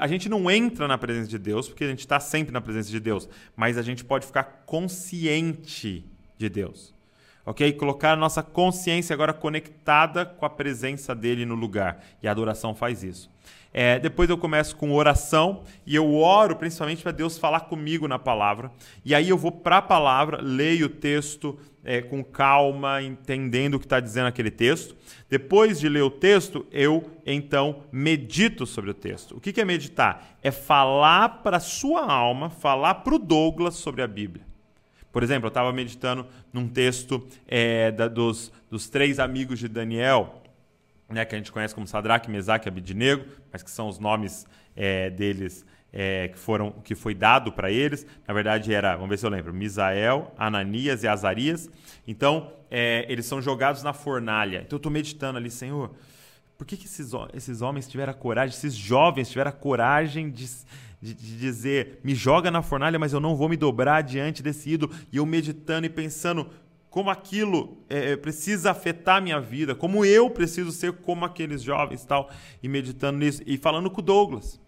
A 0.00 0.08
gente 0.08 0.28
não 0.28 0.50
entra 0.50 0.88
na 0.88 0.98
presença 0.98 1.28
de 1.28 1.38
Deus, 1.38 1.68
porque 1.68 1.84
a 1.84 1.88
gente 1.88 2.00
está 2.00 2.18
sempre 2.18 2.52
na 2.52 2.60
presença 2.60 2.90
de 2.90 2.98
Deus, 2.98 3.28
mas 3.54 3.78
a 3.78 3.82
gente 3.82 4.04
pode 4.04 4.26
ficar 4.26 4.64
consciente 4.66 6.04
de 6.36 6.48
Deus. 6.48 6.92
Ok? 7.44 7.72
Colocar 7.74 8.14
a 8.14 8.16
nossa 8.16 8.42
consciência 8.42 9.14
agora 9.14 9.32
conectada 9.32 10.26
com 10.26 10.44
a 10.44 10.50
presença 10.50 11.14
dele 11.14 11.46
no 11.46 11.54
lugar. 11.54 12.04
E 12.20 12.26
a 12.26 12.32
adoração 12.32 12.74
faz 12.74 13.04
isso. 13.04 13.30
É, 13.78 13.98
depois 13.98 14.30
eu 14.30 14.38
começo 14.38 14.74
com 14.74 14.94
oração 14.94 15.62
e 15.84 15.94
eu 15.94 16.14
oro 16.14 16.56
principalmente 16.56 17.02
para 17.02 17.12
Deus 17.12 17.36
falar 17.36 17.60
comigo 17.60 18.08
na 18.08 18.18
palavra. 18.18 18.72
E 19.04 19.14
aí 19.14 19.28
eu 19.28 19.36
vou 19.36 19.52
para 19.52 19.76
a 19.76 19.82
palavra, 19.82 20.40
leio 20.40 20.86
o 20.86 20.88
texto 20.88 21.58
é, 21.84 22.00
com 22.00 22.24
calma, 22.24 23.02
entendendo 23.02 23.74
o 23.74 23.78
que 23.78 23.84
está 23.84 24.00
dizendo 24.00 24.28
aquele 24.28 24.50
texto. 24.50 24.96
Depois 25.28 25.78
de 25.78 25.90
ler 25.90 26.00
o 26.00 26.10
texto, 26.10 26.64
eu 26.72 27.04
então 27.26 27.82
medito 27.92 28.64
sobre 28.64 28.92
o 28.92 28.94
texto. 28.94 29.36
O 29.36 29.40
que 29.42 29.60
é 29.60 29.64
meditar? 29.66 30.38
É 30.42 30.50
falar 30.50 31.42
para 31.42 31.58
a 31.58 31.60
sua 31.60 32.10
alma, 32.10 32.48
falar 32.48 32.94
para 32.94 33.14
o 33.14 33.18
Douglas 33.18 33.74
sobre 33.74 34.00
a 34.00 34.08
Bíblia. 34.08 34.46
Por 35.12 35.22
exemplo, 35.22 35.48
eu 35.48 35.48
estava 35.48 35.70
meditando 35.70 36.26
num 36.50 36.66
texto 36.66 37.26
é, 37.46 37.90
da, 37.90 38.08
dos, 38.08 38.50
dos 38.70 38.88
três 38.88 39.18
amigos 39.18 39.58
de 39.58 39.68
Daniel, 39.68 40.42
né, 41.08 41.24
que 41.24 41.34
a 41.34 41.38
gente 41.38 41.52
conhece 41.52 41.74
como 41.74 41.86
Sadraque, 41.86 42.30
Mesaque 42.30 42.66
e 42.66 42.70
Abidnego, 42.70 43.24
mas 43.52 43.62
que 43.62 43.70
são 43.70 43.88
os 43.88 43.98
nomes 43.98 44.46
é, 44.74 45.10
deles 45.10 45.64
é, 45.92 46.28
que 46.28 46.38
foram 46.38 46.72
que 46.84 46.94
foi 46.94 47.14
dado 47.14 47.52
para 47.52 47.70
eles. 47.70 48.06
Na 48.26 48.34
verdade 48.34 48.72
era, 48.72 48.94
vamos 48.94 49.08
ver 49.08 49.18
se 49.18 49.24
eu 49.24 49.30
lembro, 49.30 49.54
Misael, 49.54 50.32
Ananias 50.36 51.02
e 51.02 51.08
Azarias. 51.08 51.70
Então 52.06 52.52
é, 52.70 53.06
eles 53.08 53.26
são 53.26 53.40
jogados 53.40 53.82
na 53.82 53.92
fornalha. 53.92 54.58
Então 54.58 54.76
eu 54.76 54.78
estou 54.78 54.92
meditando 54.92 55.38
ali, 55.38 55.50
Senhor, 55.50 55.94
por 56.58 56.66
que, 56.66 56.76
que 56.76 56.86
esses, 56.86 57.12
esses 57.34 57.62
homens 57.62 57.88
tiveram 57.88 58.10
a 58.12 58.14
coragem, 58.14 58.54
esses 58.54 58.74
jovens 58.74 59.28
tiveram 59.28 59.50
a 59.50 59.52
coragem 59.52 60.30
de, 60.30 60.46
de, 61.00 61.14
de, 61.14 61.38
dizer, 61.38 62.00
me 62.02 62.14
joga 62.14 62.50
na 62.50 62.62
fornalha, 62.62 62.98
mas 62.98 63.12
eu 63.12 63.20
não 63.20 63.36
vou 63.36 63.48
me 63.48 63.56
dobrar 63.56 64.02
diante 64.02 64.42
desse 64.42 64.70
ídolo. 64.70 64.94
E 65.12 65.18
eu 65.18 65.26
meditando 65.26 65.86
e 65.86 65.90
pensando, 65.90 66.48
como 66.96 67.10
aquilo 67.10 67.76
é, 67.90 68.12
é, 68.12 68.16
precisa 68.16 68.70
afetar 68.70 69.18
a 69.18 69.20
minha 69.20 69.38
vida, 69.38 69.74
como 69.74 70.02
eu 70.02 70.30
preciso 70.30 70.72
ser 70.72 70.94
como 70.94 71.26
aqueles 71.26 71.62
jovens 71.62 72.06
tal, 72.06 72.30
e 72.62 72.68
meditando 72.70 73.18
nisso, 73.18 73.42
e 73.44 73.58
falando 73.58 73.90
com 73.90 74.00
o 74.00 74.02
Douglas. 74.02 74.58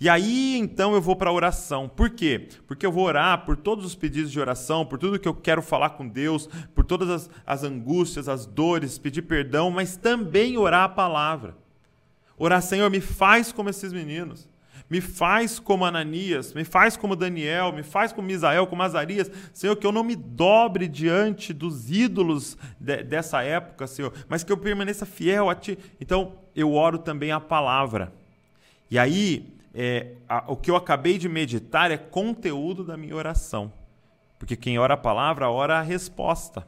E 0.00 0.08
aí 0.08 0.58
então 0.58 0.92
eu 0.94 1.00
vou 1.00 1.14
para 1.14 1.30
a 1.30 1.32
oração. 1.32 1.88
Por 1.88 2.10
quê? 2.10 2.48
Porque 2.66 2.84
eu 2.84 2.90
vou 2.90 3.04
orar 3.04 3.44
por 3.44 3.56
todos 3.56 3.84
os 3.84 3.94
pedidos 3.94 4.32
de 4.32 4.40
oração, 4.40 4.84
por 4.84 4.98
tudo 4.98 5.20
que 5.20 5.28
eu 5.28 5.34
quero 5.34 5.62
falar 5.62 5.90
com 5.90 6.08
Deus, 6.08 6.48
por 6.74 6.84
todas 6.84 7.08
as, 7.08 7.30
as 7.46 7.62
angústias, 7.62 8.28
as 8.28 8.44
dores, 8.44 8.98
pedir 8.98 9.22
perdão, 9.22 9.70
mas 9.70 9.96
também 9.96 10.58
orar 10.58 10.82
a 10.82 10.88
palavra. 10.88 11.56
Orar, 12.36 12.60
Senhor, 12.60 12.90
me 12.90 13.00
faz 13.00 13.52
como 13.52 13.70
esses 13.70 13.92
meninos. 13.92 14.48
Me 14.90 15.02
faz 15.02 15.58
como 15.58 15.84
Ananias, 15.84 16.54
me 16.54 16.64
faz 16.64 16.96
como 16.96 17.14
Daniel, 17.14 17.72
me 17.72 17.82
faz 17.82 18.10
como 18.12 18.26
Misael, 18.26 18.66
como 18.66 18.82
Azarias. 18.82 19.30
Senhor, 19.52 19.76
que 19.76 19.86
eu 19.86 19.92
não 19.92 20.02
me 20.02 20.16
dobre 20.16 20.88
diante 20.88 21.52
dos 21.52 21.90
ídolos 21.90 22.56
de, 22.80 23.02
dessa 23.02 23.42
época, 23.42 23.86
Senhor, 23.86 24.12
mas 24.28 24.42
que 24.42 24.50
eu 24.50 24.56
permaneça 24.56 25.04
fiel 25.04 25.50
a 25.50 25.54
Ti. 25.54 25.78
Então, 26.00 26.38
eu 26.56 26.72
oro 26.72 26.98
também 26.98 27.30
a 27.32 27.40
palavra. 27.40 28.12
E 28.90 28.98
aí, 28.98 29.54
é, 29.74 30.14
a, 30.26 30.44
o 30.50 30.56
que 30.56 30.70
eu 30.70 30.76
acabei 30.76 31.18
de 31.18 31.28
meditar 31.28 31.90
é 31.90 31.98
conteúdo 31.98 32.82
da 32.82 32.96
minha 32.96 33.14
oração. 33.14 33.70
Porque 34.38 34.56
quem 34.56 34.78
ora 34.78 34.94
a 34.94 34.98
palavra, 34.98 35.50
ora 35.50 35.78
a 35.78 35.82
resposta. 35.82 36.66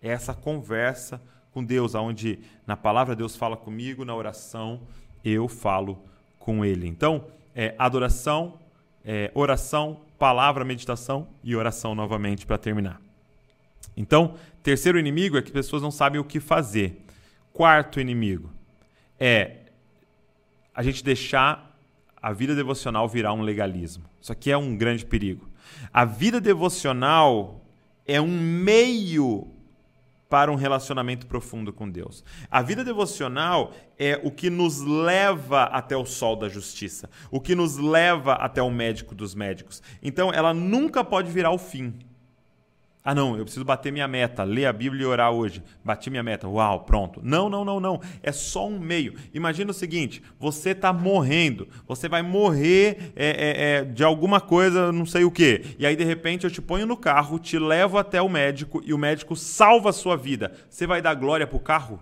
É 0.00 0.10
essa 0.10 0.32
conversa 0.32 1.20
com 1.52 1.64
Deus, 1.64 1.94
onde 1.94 2.38
na 2.66 2.76
palavra 2.76 3.16
Deus 3.16 3.36
fala 3.36 3.56
comigo, 3.56 4.04
na 4.04 4.14
oração 4.14 4.82
eu 5.24 5.46
falo 5.48 6.02
com 6.42 6.64
ele. 6.64 6.88
Então, 6.88 7.24
é, 7.54 7.74
adoração, 7.78 8.58
é, 9.04 9.30
oração, 9.34 10.00
palavra, 10.18 10.64
meditação 10.64 11.28
e 11.42 11.54
oração 11.54 11.94
novamente 11.94 12.44
para 12.44 12.58
terminar. 12.58 13.00
Então, 13.96 14.34
terceiro 14.62 14.98
inimigo 14.98 15.36
é 15.36 15.42
que 15.42 15.52
pessoas 15.52 15.82
não 15.82 15.90
sabem 15.90 16.20
o 16.20 16.24
que 16.24 16.40
fazer. 16.40 17.04
Quarto 17.52 18.00
inimigo 18.00 18.50
é 19.20 19.56
a 20.74 20.82
gente 20.82 21.04
deixar 21.04 21.78
a 22.20 22.32
vida 22.32 22.54
devocional 22.54 23.08
virar 23.08 23.32
um 23.32 23.42
legalismo. 23.42 24.04
Isso 24.20 24.32
aqui 24.32 24.50
é 24.50 24.56
um 24.56 24.76
grande 24.76 25.04
perigo. 25.04 25.48
A 25.92 26.04
vida 26.04 26.40
devocional 26.40 27.60
é 28.06 28.20
um 28.20 28.40
meio 28.40 29.51
para 30.32 30.50
um 30.50 30.54
relacionamento 30.54 31.26
profundo 31.26 31.74
com 31.74 31.86
Deus. 31.86 32.24
A 32.50 32.62
vida 32.62 32.82
devocional 32.82 33.74
é 33.98 34.18
o 34.24 34.30
que 34.30 34.48
nos 34.48 34.80
leva 34.80 35.64
até 35.64 35.94
o 35.94 36.06
sol 36.06 36.36
da 36.36 36.48
justiça, 36.48 37.10
o 37.30 37.38
que 37.38 37.54
nos 37.54 37.76
leva 37.76 38.32
até 38.32 38.62
o 38.62 38.70
médico 38.70 39.14
dos 39.14 39.34
médicos. 39.34 39.82
Então, 40.02 40.32
ela 40.32 40.54
nunca 40.54 41.04
pode 41.04 41.30
virar 41.30 41.50
o 41.50 41.58
fim. 41.58 41.98
Ah, 43.04 43.16
não, 43.16 43.36
eu 43.36 43.42
preciso 43.42 43.64
bater 43.64 43.90
minha 43.92 44.06
meta, 44.06 44.44
ler 44.44 44.66
a 44.66 44.72
Bíblia 44.72 45.02
e 45.02 45.06
orar 45.06 45.32
hoje. 45.32 45.60
Bati 45.84 46.08
minha 46.08 46.22
meta, 46.22 46.46
uau, 46.46 46.84
pronto. 46.84 47.20
Não, 47.20 47.48
não, 47.48 47.64
não, 47.64 47.80
não. 47.80 48.00
É 48.22 48.30
só 48.30 48.68
um 48.68 48.78
meio. 48.78 49.14
Imagina 49.34 49.72
o 49.72 49.74
seguinte: 49.74 50.22
você 50.38 50.70
está 50.70 50.92
morrendo, 50.92 51.66
você 51.84 52.08
vai 52.08 52.22
morrer 52.22 53.12
é, 53.16 53.26
é, 53.26 53.80
é, 53.80 53.84
de 53.84 54.04
alguma 54.04 54.40
coisa, 54.40 54.92
não 54.92 55.04
sei 55.04 55.24
o 55.24 55.32
quê. 55.32 55.74
E 55.80 55.84
aí, 55.84 55.96
de 55.96 56.04
repente, 56.04 56.44
eu 56.44 56.50
te 56.50 56.62
ponho 56.62 56.86
no 56.86 56.96
carro, 56.96 57.40
te 57.40 57.58
levo 57.58 57.98
até 57.98 58.22
o 58.22 58.28
médico 58.28 58.80
e 58.84 58.94
o 58.94 58.98
médico 58.98 59.34
salva 59.34 59.90
a 59.90 59.92
sua 59.92 60.16
vida. 60.16 60.52
Você 60.70 60.86
vai 60.86 61.02
dar 61.02 61.14
glória 61.14 61.46
para 61.46 61.56
o 61.56 61.60
carro? 61.60 62.00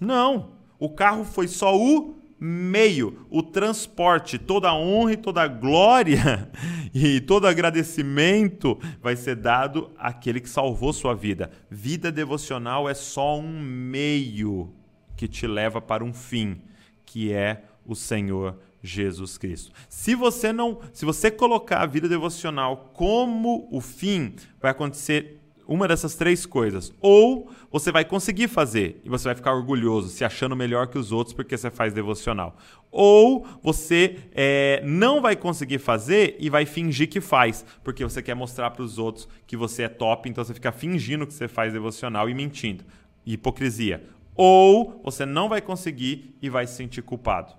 Não. 0.00 0.52
O 0.78 0.88
carro 0.88 1.24
foi 1.24 1.48
só 1.48 1.76
o 1.76 2.16
meio, 2.40 3.26
o 3.30 3.42
transporte, 3.42 4.38
toda 4.38 4.68
a 4.68 4.74
honra 4.74 5.12
e 5.12 5.16
toda 5.16 5.42
a 5.42 5.48
glória 5.48 6.50
e 6.94 7.20
todo 7.20 7.46
agradecimento 7.46 8.78
vai 9.02 9.16
ser 9.16 9.36
dado 9.36 9.90
àquele 9.98 10.40
que 10.40 10.48
salvou 10.48 10.92
sua 10.92 11.14
vida. 11.14 11.50
Vida 11.70 12.12
devocional 12.12 12.88
é 12.88 12.94
só 12.94 13.38
um 13.38 13.60
meio 13.60 14.72
que 15.16 15.26
te 15.26 15.46
leva 15.46 15.80
para 15.80 16.04
um 16.04 16.12
fim, 16.12 16.62
que 17.04 17.32
é 17.32 17.64
o 17.84 17.94
Senhor 17.94 18.56
Jesus 18.82 19.36
Cristo. 19.36 19.72
Se 19.88 20.14
você 20.14 20.52
não, 20.52 20.78
se 20.92 21.04
você 21.04 21.30
colocar 21.30 21.82
a 21.82 21.86
vida 21.86 22.08
devocional 22.08 22.92
como 22.94 23.68
o 23.70 23.80
fim, 23.80 24.34
vai 24.60 24.70
acontecer 24.70 25.40
uma 25.68 25.86
dessas 25.86 26.14
três 26.14 26.46
coisas. 26.46 26.92
Ou 26.98 27.50
você 27.70 27.92
vai 27.92 28.02
conseguir 28.02 28.48
fazer 28.48 29.02
e 29.04 29.08
você 29.10 29.24
vai 29.24 29.34
ficar 29.34 29.52
orgulhoso, 29.52 30.08
se 30.08 30.24
achando 30.24 30.56
melhor 30.56 30.86
que 30.86 30.98
os 30.98 31.12
outros 31.12 31.34
porque 31.34 31.56
você 31.56 31.70
faz 31.70 31.92
devocional. 31.92 32.56
Ou 32.90 33.46
você 33.62 34.16
é, 34.32 34.82
não 34.82 35.20
vai 35.20 35.36
conseguir 35.36 35.78
fazer 35.78 36.36
e 36.40 36.48
vai 36.48 36.64
fingir 36.64 37.10
que 37.10 37.20
faz, 37.20 37.66
porque 37.84 38.02
você 38.02 38.22
quer 38.22 38.34
mostrar 38.34 38.70
para 38.70 38.82
os 38.82 38.98
outros 38.98 39.28
que 39.46 39.58
você 39.58 39.82
é 39.82 39.88
top, 39.88 40.26
então 40.28 40.42
você 40.42 40.54
fica 40.54 40.72
fingindo 40.72 41.26
que 41.26 41.34
você 41.34 41.46
faz 41.46 41.70
devocional 41.70 42.30
e 42.30 42.34
mentindo. 42.34 42.82
Hipocrisia. 43.26 44.02
Ou 44.34 45.02
você 45.04 45.26
não 45.26 45.50
vai 45.50 45.60
conseguir 45.60 46.34
e 46.40 46.48
vai 46.48 46.66
se 46.66 46.76
sentir 46.76 47.02
culpado. 47.02 47.52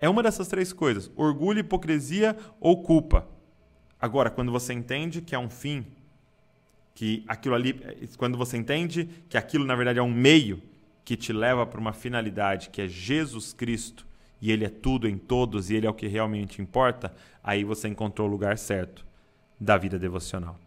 É 0.00 0.08
uma 0.08 0.24
dessas 0.24 0.48
três 0.48 0.72
coisas: 0.72 1.08
orgulho, 1.14 1.60
hipocrisia 1.60 2.36
ou 2.60 2.82
culpa. 2.82 3.28
Agora, 4.00 4.28
quando 4.28 4.50
você 4.50 4.72
entende 4.72 5.22
que 5.22 5.34
é 5.36 5.38
um 5.38 5.48
fim, 5.48 5.86
que 6.94 7.24
aquilo 7.26 7.54
ali, 7.54 7.74
quando 8.16 8.38
você 8.38 8.56
entende 8.56 9.08
que 9.28 9.36
aquilo 9.36 9.64
na 9.64 9.74
verdade 9.74 9.98
é 9.98 10.02
um 10.02 10.12
meio 10.12 10.62
que 11.04 11.16
te 11.16 11.32
leva 11.32 11.66
para 11.66 11.80
uma 11.80 11.92
finalidade 11.92 12.70
que 12.70 12.80
é 12.80 12.88
Jesus 12.88 13.52
Cristo 13.52 14.06
e 14.40 14.50
ele 14.52 14.64
é 14.64 14.68
tudo 14.68 15.08
em 15.08 15.18
todos 15.18 15.70
e 15.70 15.74
ele 15.74 15.86
é 15.86 15.90
o 15.90 15.94
que 15.94 16.06
realmente 16.06 16.62
importa, 16.62 17.14
aí 17.42 17.64
você 17.64 17.88
encontrou 17.88 18.28
o 18.28 18.30
lugar 18.30 18.56
certo 18.56 19.04
da 19.58 19.76
vida 19.76 19.98
devocional. 19.98 20.58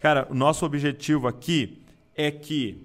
Cara, 0.00 0.26
o 0.30 0.34
nosso 0.34 0.64
objetivo 0.66 1.28
aqui 1.28 1.82
é 2.14 2.30
que 2.30 2.84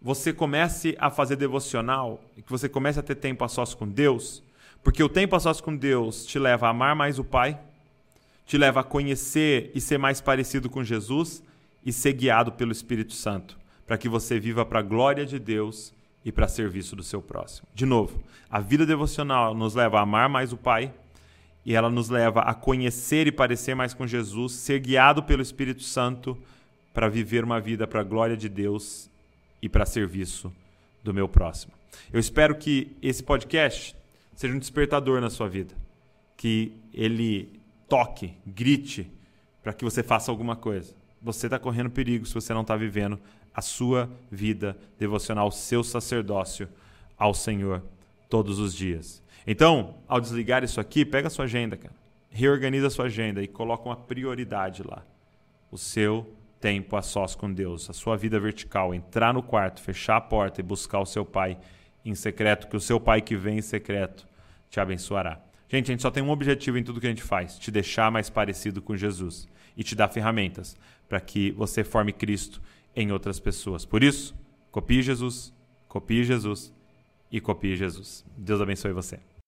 você 0.00 0.32
comece 0.32 0.96
a 0.98 1.10
fazer 1.10 1.36
devocional, 1.36 2.22
que 2.36 2.50
você 2.50 2.68
comece 2.68 3.00
a 3.00 3.02
ter 3.02 3.16
tempo 3.16 3.44
a 3.44 3.48
sós 3.48 3.74
com 3.74 3.88
Deus, 3.88 4.42
porque 4.82 5.02
o 5.02 5.08
tempo 5.08 5.34
a 5.34 5.40
sós 5.40 5.60
com 5.60 5.76
Deus 5.76 6.24
te 6.24 6.38
leva 6.38 6.66
a 6.66 6.70
amar 6.70 6.94
mais 6.94 7.18
o 7.18 7.24
Pai, 7.24 7.58
te 8.46 8.56
leva 8.56 8.80
a 8.80 8.84
conhecer 8.84 9.72
e 9.74 9.80
ser 9.80 9.98
mais 9.98 10.20
parecido 10.20 10.70
com 10.70 10.84
Jesus 10.84 11.42
e 11.84 11.92
ser 11.92 12.12
guiado 12.12 12.52
pelo 12.52 12.72
Espírito 12.72 13.12
Santo, 13.12 13.58
para 13.86 13.98
que 13.98 14.08
você 14.08 14.38
viva 14.38 14.64
para 14.64 14.80
a 14.80 14.82
glória 14.82 15.24
de 15.24 15.38
Deus 15.38 15.92
e 16.24 16.32
para 16.32 16.48
serviço 16.48 16.94
do 16.94 17.02
seu 17.02 17.22
próximo. 17.22 17.68
De 17.74 17.86
novo, 17.86 18.22
a 18.50 18.60
vida 18.60 18.84
devocional 18.84 19.54
nos 19.54 19.74
leva 19.74 19.98
a 19.98 20.02
amar 20.02 20.28
mais 20.28 20.52
o 20.52 20.56
Pai 20.56 20.92
e 21.64 21.74
ela 21.74 21.90
nos 21.90 22.08
leva 22.08 22.40
a 22.40 22.54
conhecer 22.54 23.26
e 23.26 23.32
parecer 23.32 23.74
mais 23.74 23.94
com 23.94 24.06
Jesus, 24.06 24.52
ser 24.52 24.80
guiado 24.80 25.22
pelo 25.22 25.42
Espírito 25.42 25.82
Santo 25.82 26.36
para 26.92 27.08
viver 27.08 27.44
uma 27.44 27.60
vida 27.60 27.86
para 27.86 28.00
a 28.00 28.04
glória 28.04 28.36
de 28.36 28.48
Deus 28.48 29.10
e 29.60 29.68
para 29.68 29.86
serviço 29.86 30.52
do 31.02 31.14
meu 31.14 31.28
próximo. 31.28 31.72
Eu 32.12 32.18
espero 32.18 32.54
que 32.54 32.96
esse 33.02 33.22
podcast 33.22 33.94
seja 34.34 34.54
um 34.54 34.58
despertador 34.58 35.20
na 35.20 35.30
sua 35.30 35.48
vida, 35.48 35.74
que 36.36 36.72
ele 36.92 37.60
toque, 37.88 38.34
grite 38.46 39.10
para 39.62 39.72
que 39.72 39.84
você 39.84 40.02
faça 40.02 40.30
alguma 40.30 40.56
coisa. 40.56 40.97
Você 41.20 41.46
está 41.46 41.58
correndo 41.58 41.90
perigo 41.90 42.26
se 42.26 42.34
você 42.34 42.54
não 42.54 42.62
está 42.62 42.76
vivendo 42.76 43.18
a 43.54 43.60
sua 43.60 44.08
vida 44.30 44.76
devocional, 44.98 45.50
seu 45.50 45.82
sacerdócio 45.82 46.68
ao 47.16 47.34
Senhor 47.34 47.82
todos 48.28 48.58
os 48.58 48.74
dias. 48.74 49.22
Então, 49.46 49.96
ao 50.06 50.20
desligar 50.20 50.62
isso 50.62 50.80
aqui, 50.80 51.04
pega 51.04 51.28
a 51.28 51.30
sua 51.30 51.46
agenda, 51.46 51.76
cara. 51.76 51.94
Reorganiza 52.30 52.86
a 52.86 52.90
sua 52.90 53.06
agenda 53.06 53.42
e 53.42 53.48
coloca 53.48 53.88
uma 53.88 53.96
prioridade 53.96 54.82
lá. 54.82 55.02
O 55.70 55.78
seu 55.78 56.30
tempo 56.60 56.96
a 56.96 57.02
sós 57.02 57.34
com 57.34 57.52
Deus, 57.52 57.88
a 57.88 57.92
sua 57.92 58.16
vida 58.16 58.38
vertical, 58.38 58.94
entrar 58.94 59.32
no 59.32 59.42
quarto, 59.42 59.80
fechar 59.80 60.16
a 60.16 60.20
porta 60.20 60.60
e 60.60 60.64
buscar 60.64 61.00
o 61.00 61.06
seu 61.06 61.24
pai 61.24 61.58
em 62.04 62.14
secreto, 62.14 62.68
que 62.68 62.76
o 62.76 62.80
seu 62.80 63.00
pai 63.00 63.20
que 63.20 63.36
vem 63.36 63.58
em 63.58 63.62
secreto 63.62 64.26
te 64.70 64.80
abençoará. 64.80 65.40
Gente, 65.68 65.90
a 65.90 65.92
gente 65.92 66.02
só 66.02 66.10
tem 66.10 66.22
um 66.22 66.30
objetivo 66.30 66.78
em 66.78 66.82
tudo 66.82 67.00
que 67.00 67.06
a 67.06 67.10
gente 67.10 67.22
faz: 67.22 67.58
te 67.58 67.70
deixar 67.70 68.10
mais 68.10 68.30
parecido 68.30 68.80
com 68.80 68.96
Jesus 68.96 69.46
e 69.76 69.84
te 69.84 69.94
dar 69.94 70.08
ferramentas 70.08 70.76
para 71.08 71.20
que 71.20 71.50
você 71.52 71.84
forme 71.84 72.12
Cristo 72.12 72.60
em 72.96 73.12
outras 73.12 73.38
pessoas. 73.38 73.84
Por 73.84 74.02
isso, 74.02 74.34
copie 74.70 75.02
Jesus, 75.02 75.52
copie 75.86 76.24
Jesus 76.24 76.72
e 77.30 77.40
copie 77.40 77.76
Jesus. 77.76 78.24
Deus 78.36 78.60
abençoe 78.60 78.92
você. 78.92 79.37